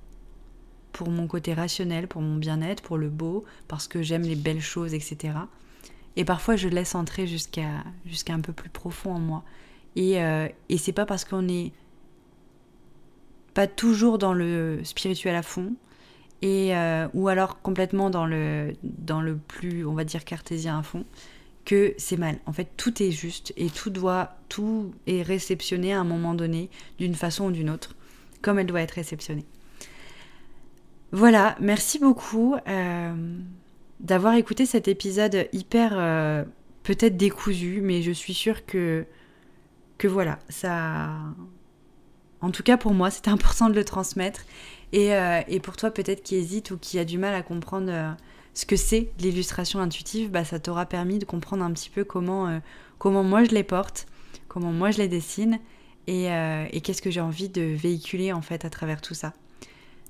pour 0.92 1.10
mon 1.10 1.28
côté 1.28 1.56
rationnel, 1.56 2.08
pour 2.08 2.22
mon 2.22 2.36
bien-être, 2.36 2.84
pour 2.84 2.98
le 2.98 3.10
beau, 3.10 3.46
parce 3.68 3.88
que 3.88 4.04
j'aime 4.04 4.22
les 4.22 4.36
belles 4.36 4.62
choses, 4.62 4.94
etc. 4.94 5.34
Et 6.18 6.26
parfois 6.26 6.58
je 6.58 6.68
laisse 6.68 6.96
entrer 6.96 7.28
jusqu'à 7.28 7.84
jusqu'à 8.06 8.34
un 8.34 8.42
peu 8.42 8.52
plus 8.52 8.70
profond 8.70 9.14
en 9.14 9.20
moi. 9.20 9.44
Et, 9.96 10.22
euh, 10.22 10.50
et 10.68 10.78
c'est 10.78 10.92
pas 10.92 11.06
parce 11.06 11.24
qu'on 11.24 11.48
est 11.48 11.72
pas 13.54 13.68
toujours 13.68 14.18
dans 14.18 14.34
le 14.34 14.82
spirituel 14.84 15.36
à 15.36 15.42
fond, 15.42 15.74
et, 16.44 16.76
euh, 16.76 17.08
ou 17.14 17.28
alors 17.28 17.62
complètement 17.62 18.12
dans 18.12 18.28
le, 18.28 18.74
dans 18.84 19.22
le 19.22 19.38
plus, 19.38 19.86
on 19.86 19.94
va 19.94 20.04
dire, 20.04 20.26
cartésien 20.26 20.78
à 20.78 20.84
fond, 20.84 21.06
que 21.66 21.96
c'est 21.98 22.18
mal. 22.18 22.38
En 22.46 22.54
fait, 22.54 22.70
tout 22.78 23.02
est 23.02 23.10
juste 23.10 23.54
et 23.58 23.72
tout 23.72 23.90
doit, 23.90 24.36
tout 24.48 24.92
est 25.08 25.24
réceptionné 25.24 25.94
à 25.94 26.00
un 26.00 26.04
moment 26.04 26.36
donné, 26.36 26.70
d'une 27.00 27.16
façon 27.16 27.46
ou 27.46 27.52
d'une 27.52 27.72
autre, 27.72 27.96
comme 28.44 28.60
elle 28.60 28.68
doit 28.68 28.82
être 28.82 28.92
réceptionnée. 28.92 29.46
Voilà, 31.12 31.56
merci 31.60 31.98
beaucoup 31.98 32.56
euh, 32.68 33.40
d'avoir 34.00 34.36
écouté 34.36 34.66
cet 34.66 34.88
épisode 34.88 35.48
hyper 35.54 35.94
euh, 35.96 36.44
peut-être 36.84 37.18
décousu, 37.18 37.82
mais 37.82 38.02
je 38.02 38.12
suis 38.12 38.34
sûre 38.34 38.66
que 38.66 39.06
que 39.98 40.08
voilà, 40.08 40.38
ça... 40.50 41.10
En 42.40 42.52
tout 42.52 42.62
cas 42.62 42.78
pour 42.78 42.94
moi, 42.94 43.10
c'était 43.10 43.32
important 43.32 43.68
de 43.68 43.74
le 43.74 43.84
transmettre. 43.84 44.42
Et, 44.94 45.16
euh, 45.16 45.42
et 45.48 45.60
pour 45.60 45.76
toi 45.76 45.90
peut-être 45.90 46.22
qui 46.22 46.36
hésite 46.36 46.70
ou 46.72 46.78
qui 46.78 47.00
a 47.00 47.06
du 47.06 47.18
mal 47.18 47.34
à 47.34 47.42
comprendre 47.42 47.88
euh, 47.90 48.12
ce 48.54 48.66
que 48.68 48.76
c'est 48.76 49.10
l'illustration 49.20 49.80
intuitive, 49.80 50.30
bah, 50.30 50.46
ça 50.46 50.60
t'aura 50.60 50.86
permis 50.86 51.18
de 51.18 51.26
comprendre 51.26 51.64
un 51.64 51.72
petit 51.72 51.90
peu 51.90 52.04
comment, 52.04 52.62
comment 53.00 53.24
moi 53.24 53.44
je 53.44 53.50
les 53.52 53.64
porte, 53.64 54.08
comment 54.48 54.72
moi 54.72 54.92
je 54.92 55.00
les 55.00 55.08
dessine 55.08 55.60
et, 56.08 56.28
et 56.72 56.82
qu'est-ce 56.82 57.02
que 57.02 57.12
j'ai 57.12 57.22
envie 57.22 57.50
de 57.50 57.62
véhiculer 57.62 58.34
en 58.34 58.42
fait 58.42 58.66
à 58.66 58.70
travers 58.70 59.02
tout 59.02 59.14
ça. 59.14 59.34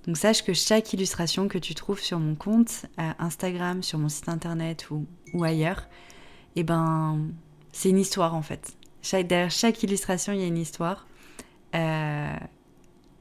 Donc 0.07 0.15
sache 0.15 0.43
que 0.43 0.53
chaque 0.53 0.93
illustration 0.93 1.49
que 1.49 1.57
tu 1.57 1.75
trouves 1.75 1.99
sur 1.99 2.17
mon 2.17 2.35
compte 2.35 2.85
Instagram, 3.19 3.83
sur 3.83 3.99
mon 3.99 4.07
site 4.07 4.29
internet 4.29 4.89
ou, 4.89 5.43
ailleurs, 5.43 5.83
eh 6.55 6.63
ben 6.63 7.27
c'est 7.73 7.89
une 7.89 7.99
histoire 7.99 8.33
en 8.33 8.41
fait. 8.41 8.77
derrière 9.11 9.51
chaque 9.51 9.83
illustration, 9.83 10.31
il 10.31 10.39
y 10.39 10.43
a 10.43 10.47
une 10.47 10.57
histoire. 10.57 11.05
Euh, 11.75 12.35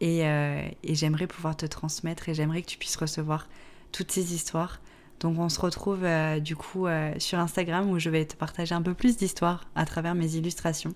euh, 0.02 0.68
et, 0.82 0.94
j'aimerais 0.94 1.26
pouvoir 1.26 1.56
te 1.56 1.66
transmettre 1.66 2.28
et 2.28 2.34
j'aimerais 2.34 2.62
que 2.62 2.68
tu 2.68 2.78
puisses 2.78 2.96
recevoir 2.96 3.48
toutes 3.90 4.12
ces 4.12 4.32
histoires. 4.32 4.80
Donc 5.20 5.38
on 5.38 5.48
se 5.48 5.58
retrouve 5.58 6.04
euh, 6.04 6.38
du 6.38 6.54
coup 6.54 6.86
sur 7.18 7.38
Instagram 7.40 7.90
où 7.90 7.98
je 7.98 8.10
vais 8.10 8.26
te 8.26 8.36
partager 8.36 8.74
un 8.74 8.82
peu 8.82 8.94
plus 8.94 9.16
d'histoires 9.16 9.64
à 9.74 9.86
travers 9.86 10.14
mes 10.14 10.36
illustrations 10.36 10.94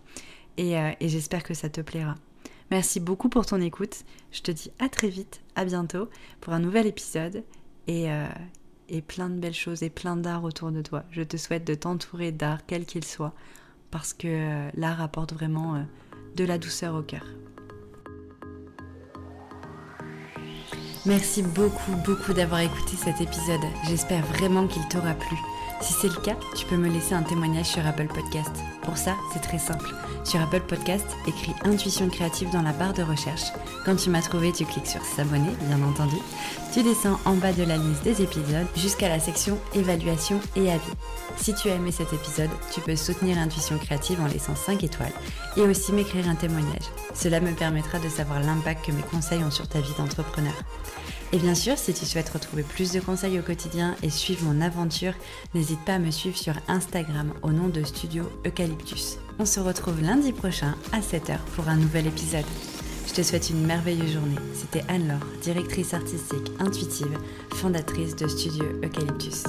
et, 0.57 0.77
j'espère 1.01 1.43
que 1.43 1.55
ça 1.55 1.69
te 1.69 1.81
plaira. 1.81 2.15
Merci 2.71 3.01
beaucoup 3.01 3.29
pour 3.29 3.47
ton 3.47 3.61
écoute. 3.61 4.05
Je 4.33 4.43
te 4.43 4.51
dis 4.51 4.71
à 4.79 4.89
très 4.89 5.09
vite, 5.09 5.43
à 5.57 5.65
bientôt 5.65 6.09
pour 6.41 6.53
un 6.53 6.61
nouvel 6.61 6.87
épisode 6.87 7.43
et, 7.89 8.07
et 8.89 9.03
plein 9.03 9.29
de 9.29 9.35
belles 9.35 9.55
choses 9.55 9.83
et 9.83 9.91
plein 9.91 10.17
d'art 10.17 10.45
autour 10.45 10.71
de 10.71 10.81
toi. 10.81 11.03
Je 11.11 11.23
te 11.23 11.37
souhaite 11.37 11.67
de 11.67 11.75
t'entourer 11.75 12.31
d'art 12.31 12.61
quel 12.67 12.85
qu'il 12.85 13.05
soit 13.05 13.35
parce 13.91 14.13
que 14.13 14.69
l'art 14.79 15.01
apporte 15.01 15.33
vraiment 15.33 15.85
de 16.37 16.45
la 16.45 16.59
douceur 16.59 16.95
au 16.95 17.03
cœur. 17.03 17.25
Merci 21.07 21.43
beaucoup, 21.43 21.97
beaucoup 22.05 22.35
d'avoir 22.35 22.61
écouté 22.61 22.95
cet 22.95 23.23
épisode. 23.23 23.61
J'espère 23.89 24.25
vraiment 24.27 24.67
qu'il 24.67 24.87
t'aura 24.89 25.15
plu. 25.15 25.37
Si 25.81 25.95
c'est 25.95 26.09
le 26.09 26.21
cas, 26.21 26.37
tu 26.55 26.67
peux 26.67 26.77
me 26.77 26.89
laisser 26.89 27.15
un 27.15 27.23
témoignage 27.23 27.67
sur 27.67 27.87
Apple 27.87 28.09
Podcast. 28.09 28.51
Pour 28.83 28.99
ça, 28.99 29.17
c'est 29.33 29.41
très 29.41 29.59
simple. 29.59 29.89
Sur 30.25 30.43
Apple 30.43 30.61
Podcast, 30.61 31.07
écris 31.27 31.55
Intuition 31.65 32.09
créative 32.11 32.51
dans 32.53 32.61
la 32.61 32.73
barre 32.73 32.93
de 32.93 33.03
recherche. 33.03 33.45
Quand 33.87 33.97
tu 33.97 34.11
m'as 34.11 34.21
trouvé, 34.21 34.53
tu 34.53 34.67
cliques 34.67 34.87
sur 34.87 35.03
S'abonner, 35.03 35.53
bien 35.63 35.83
entendu. 35.83 36.17
Tu 36.75 36.83
descends 36.83 37.19
en 37.25 37.35
bas 37.35 37.53
de 37.53 37.63
la 37.63 37.79
liste 37.79 38.05
des 38.05 38.21
épisodes 38.23 38.67
jusqu'à 38.77 39.09
la 39.09 39.19
section 39.19 39.59
Évaluation 39.75 40.39
et 40.55 40.71
avis. 40.71 40.93
Si 41.39 41.55
tu 41.55 41.71
as 41.71 41.77
aimé 41.77 41.93
cet 41.93 42.13
épisode, 42.13 42.51
tu 42.73 42.83
peux 42.83 42.97
soutenir 42.97 43.39
Intuition 43.39 43.79
créative 43.79 44.21
en 44.21 44.27
laissant 44.27 44.55
5 44.55 44.85
étoiles 44.85 45.13
et 45.57 45.63
aussi 45.63 45.93
m'écrire 45.93 46.29
un 46.29 46.35
témoignage. 46.35 46.91
Cela 47.15 47.41
me 47.41 47.53
permettra 47.53 47.99
de 47.99 48.09
savoir 48.09 48.41
l'impact 48.41 48.87
que 48.87 48.93
mes 48.93 49.03
conseils 49.03 49.43
ont 49.45 49.51
sur 49.51 49.69
ta 49.69 49.81
vie 49.81 49.95
d'entrepreneur. 49.99 50.55
Et 51.33 51.39
bien 51.39 51.55
sûr, 51.55 51.79
si 51.79 51.95
tu 51.95 52.05
souhaites 52.05 52.31
retrouver 52.31 52.65
plus 52.65 52.93
de 52.93 53.01
conseils 53.01 53.39
au 53.39 53.43
quotidien 53.43 53.95
et 54.03 54.11
suivre 54.11 54.45
mon 54.45 54.61
aventure, 54.61 55.13
n'hésite 55.55 55.85
pas 55.85 55.95
à 55.95 55.99
me 55.99 56.11
suivre 56.11 56.37
sur 56.37 56.55
Instagram 56.67 57.33
au 57.43 57.51
nom 57.51 57.69
de 57.69 57.85
Studio 57.85 58.25
Eucalyptus. 58.47 59.19
On 59.39 59.45
se 59.45 59.61
retrouve 59.61 60.03
lundi 60.03 60.33
prochain 60.33 60.75
à 60.93 61.01
7h 61.01 61.39
pour 61.55 61.69
un 61.69 61.77
nouvel 61.77 62.09
épisode. 62.09 62.45
Je 63.07 63.15
te 63.15 63.23
souhaite 63.23 63.51
une 63.51 63.65
merveilleuse 63.65 64.13
journée. 64.13 64.37
C'était 64.55 64.85
Anne-Laure, 64.89 65.27
directrice 65.43 65.95
artistique 65.95 66.53
intuitive, 66.59 67.19
fondatrice 67.55 68.17
de 68.17 68.27
Studio 68.27 68.65
Eucalyptus. 68.85 69.45